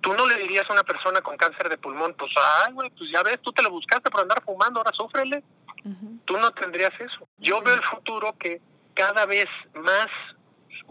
Tú 0.00 0.12
no 0.14 0.26
le 0.26 0.36
dirías 0.36 0.68
a 0.68 0.72
una 0.72 0.84
persona 0.84 1.20
con 1.22 1.36
cáncer 1.36 1.68
de 1.68 1.78
pulmón, 1.78 2.14
pues, 2.14 2.32
ay, 2.64 2.72
güey, 2.72 2.90
pues 2.90 3.10
ya 3.10 3.22
ves, 3.22 3.40
tú 3.40 3.52
te 3.52 3.62
lo 3.62 3.70
buscaste 3.70 4.10
por 4.10 4.20
andar 4.20 4.42
fumando, 4.44 4.80
ahora 4.80 4.92
súfrele. 4.92 5.42
Tú 6.24 6.36
no 6.36 6.50
tendrías 6.52 6.92
eso. 7.00 7.28
Yo 7.38 7.62
veo 7.62 7.74
el 7.74 7.82
futuro 7.82 8.36
que 8.38 8.60
cada 8.94 9.24
vez 9.26 9.46
más 9.74 10.08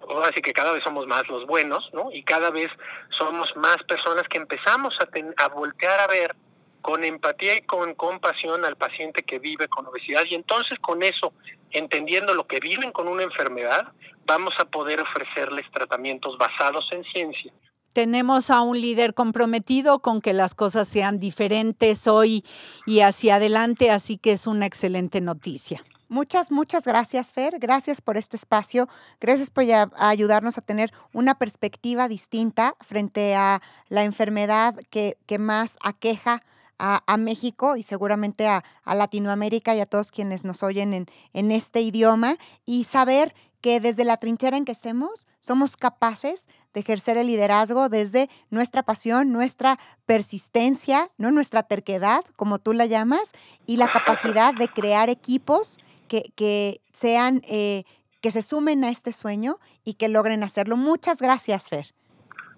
ahora 0.09 0.31
sí 0.35 0.41
que 0.41 0.53
cada 0.53 0.71
vez 0.71 0.83
somos 0.83 1.07
más 1.07 1.27
los 1.27 1.45
buenos, 1.45 1.89
¿no? 1.93 2.11
Y 2.11 2.23
cada 2.23 2.49
vez 2.49 2.69
somos 3.09 3.55
más 3.55 3.77
personas 3.87 4.23
que 4.29 4.37
empezamos 4.37 4.97
a, 4.99 5.43
a 5.43 5.47
voltear 5.49 5.99
a 5.99 6.07
ver 6.07 6.35
con 6.81 7.03
empatía 7.03 7.57
y 7.57 7.61
con 7.61 7.95
compasión 7.95 8.63
al 8.63 8.75
paciente 8.75 9.23
que 9.23 9.39
vive 9.39 9.67
con 9.67 9.87
obesidad 9.87 10.21
y 10.29 10.35
entonces 10.35 10.77
con 10.79 11.01
eso, 11.01 11.33
entendiendo 11.71 12.35
lo 12.35 12.45
que 12.45 12.59
viven 12.59 12.91
con 12.91 13.07
una 13.07 13.23
enfermedad, 13.23 13.91
vamos 14.25 14.53
a 14.59 14.65
poder 14.65 15.01
ofrecerles 15.01 15.65
tratamientos 15.71 16.37
basados 16.37 16.87
en 16.91 17.03
ciencia. 17.05 17.51
Tenemos 17.93 18.51
a 18.51 18.61
un 18.61 18.79
líder 18.79 19.13
comprometido 19.13 19.99
con 19.99 20.21
que 20.21 20.33
las 20.33 20.53
cosas 20.53 20.87
sean 20.87 21.17
diferentes 21.19 22.07
hoy 22.07 22.43
y 22.85 22.99
hacia 22.99 23.35
adelante, 23.37 23.89
así 23.89 24.17
que 24.17 24.33
es 24.33 24.47
una 24.47 24.65
excelente 24.65 25.21
noticia. 25.21 25.81
Muchas, 26.07 26.51
muchas 26.51 26.85
gracias, 26.85 27.31
Fer. 27.31 27.57
Gracias 27.59 28.01
por 28.01 28.17
este 28.17 28.37
espacio. 28.37 28.87
Gracias 29.19 29.49
por 29.49 29.65
ayudarnos 29.97 30.57
a 30.57 30.61
tener 30.61 30.91
una 31.13 31.35
perspectiva 31.35 32.07
distinta 32.07 32.75
frente 32.81 33.35
a 33.35 33.61
la 33.89 34.03
enfermedad 34.03 34.75
que, 34.89 35.17
que 35.25 35.39
más 35.39 35.77
aqueja 35.83 36.43
a, 36.77 37.17
México 37.17 37.77
y 37.77 37.83
seguramente 37.83 38.47
a, 38.47 38.63
Latinoamérica 38.85 39.75
y 39.75 39.79
a 39.79 39.85
todos 39.85 40.11
quienes 40.11 40.43
nos 40.43 40.61
oyen 40.61 40.93
en, 40.93 41.05
en 41.33 41.51
este 41.51 41.81
idioma 41.81 42.35
y 42.65 42.83
saber 42.83 43.33
que 43.61 43.79
desde 43.79 44.03
la 44.03 44.17
trinchera 44.17 44.57
en 44.57 44.65
que 44.65 44.73
estemos 44.73 45.25
somos 45.39 45.77
capaces 45.77 46.47
de 46.73 46.81
ejercer 46.81 47.17
el 47.17 47.27
liderazgo 47.27 47.89
desde 47.89 48.29
nuestra 48.51 48.83
pasión, 48.83 49.31
nuestra 49.31 49.79
persistencia, 50.05 51.09
¿no? 51.17 51.31
nuestra 51.31 51.63
terquedad, 51.63 52.23
como 52.35 52.59
tú 52.59 52.73
la 52.73 52.85
llamas, 52.85 53.31
y 53.65 53.77
la 53.77 53.87
capacidad 53.87 54.53
de 54.53 54.67
crear 54.67 55.09
equipos 55.09 55.79
que, 56.07 56.81
sean, 56.93 57.41
eh, 57.47 57.83
que 58.21 58.31
se 58.31 58.41
sumen 58.41 58.83
a 58.83 58.89
este 58.89 59.13
sueño 59.13 59.59
y 59.83 59.95
que 59.95 60.09
logren 60.09 60.43
hacerlo. 60.43 60.77
Muchas 60.77 61.21
gracias, 61.21 61.69
Fer. 61.69 61.87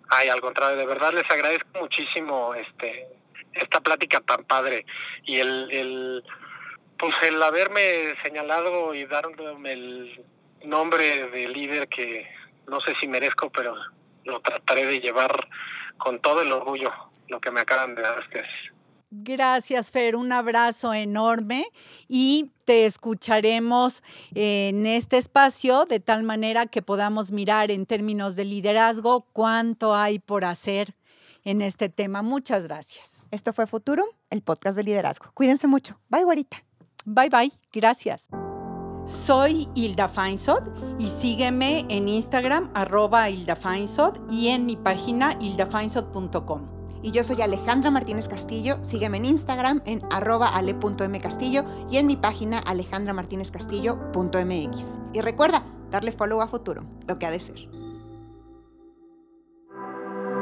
Ay, 0.09 0.29
al 0.29 0.41
contrario, 0.41 0.77
de 0.77 0.85
verdad 0.85 1.13
les 1.13 1.29
agradezco 1.29 1.67
muchísimo 1.79 2.53
este 2.55 3.07
esta 3.53 3.79
plática 3.79 4.19
tan 4.21 4.43
padre 4.43 4.85
y 5.25 5.37
el, 5.39 5.67
el 5.71 6.23
pues 6.97 7.15
el 7.23 7.41
haberme 7.41 8.13
señalado 8.23 8.93
y 8.93 9.05
darme 9.05 9.73
el 9.73 10.25
nombre 10.63 11.29
de 11.29 11.47
líder 11.47 11.87
que 11.87 12.27
no 12.67 12.81
sé 12.81 12.93
si 12.99 13.07
merezco, 13.07 13.49
pero 13.49 13.75
lo 14.25 14.39
trataré 14.41 14.85
de 14.85 14.99
llevar 14.99 15.47
con 15.97 16.19
todo 16.19 16.41
el 16.41 16.51
orgullo 16.51 16.91
lo 17.27 17.39
que 17.39 17.51
me 17.51 17.61
acaban 17.61 17.95
de 17.95 18.01
dar. 18.01 18.23
Gracias, 19.09 19.89
Fer. 19.89 20.15
Un 20.15 20.31
abrazo 20.33 20.93
enorme 20.93 21.67
y 22.09 22.51
te 22.65 22.85
escucharemos 22.85 24.03
en 24.35 24.85
este 24.85 25.17
espacio 25.17 25.85
de 25.85 26.01
tal 26.01 26.23
manera 26.23 26.65
que 26.65 26.81
podamos 26.81 27.31
mirar 27.31 27.71
en 27.71 27.85
términos 27.85 28.35
de 28.35 28.43
liderazgo 28.43 29.21
cuánto 29.31 29.95
hay 29.95 30.19
por 30.19 30.43
hacer 30.43 30.95
en 31.45 31.61
este 31.61 31.87
tema. 31.87 32.21
Muchas 32.21 32.63
gracias. 32.63 33.27
Esto 33.31 33.53
fue 33.53 33.65
Futuro, 33.65 34.05
el 34.29 34.41
podcast 34.41 34.75
de 34.75 34.83
liderazgo. 34.83 35.31
Cuídense 35.33 35.67
mucho. 35.67 35.99
Bye, 36.09 36.23
guarita. 36.23 36.63
Bye, 37.05 37.29
bye. 37.29 37.51
Gracias. 37.71 38.27
Soy 39.05 39.69
Hilda 39.73 40.09
Feinsod 40.09 40.63
y 40.99 41.07
sígueme 41.07 41.85
en 41.87 42.09
Instagram 42.09 42.69
arroba 42.73 43.29
Hilda 43.29 43.55
Feinsod 43.55 44.17
y 44.29 44.49
en 44.49 44.65
mi 44.65 44.75
página 44.75 45.37
hildafeinsod.com. 45.39 46.76
Y 47.07 47.11
yo 47.11 47.23
soy 47.23 47.41
Alejandra 47.41 47.89
Martínez 47.89 48.27
Castillo. 48.27 48.79
Sígueme 48.81 49.15
en 49.15 49.23
Instagram 49.23 49.81
en 49.85 50.01
ale.mcastillo 50.11 51.63
y 51.89 51.95
en 51.95 52.05
mi 52.05 52.17
página 52.17 52.59
alejandramartinezcastillo.mx. 52.59 54.99
Y 55.13 55.21
recuerda, 55.21 55.63
darle 55.89 56.11
follow 56.11 56.41
a 56.41 56.49
Futurum, 56.49 56.85
lo 57.07 57.17
que 57.17 57.25
ha 57.25 57.31
de 57.31 57.39
ser. 57.39 57.69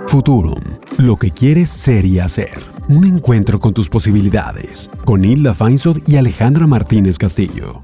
Futurum, 0.08 0.60
lo 0.98 1.18
que 1.18 1.30
quieres 1.30 1.70
ser 1.70 2.04
y 2.04 2.18
hacer. 2.18 2.58
Un 2.90 3.06
encuentro 3.06 3.60
con 3.60 3.76
tus 3.76 3.88
posibilidades. 3.88 4.90
Con 5.06 5.24
Hilda 5.24 5.54
Feinsod 5.54 6.00
y 6.08 6.18
Alejandra 6.18 6.66
Martínez 6.66 7.20
Castillo. 7.20 7.84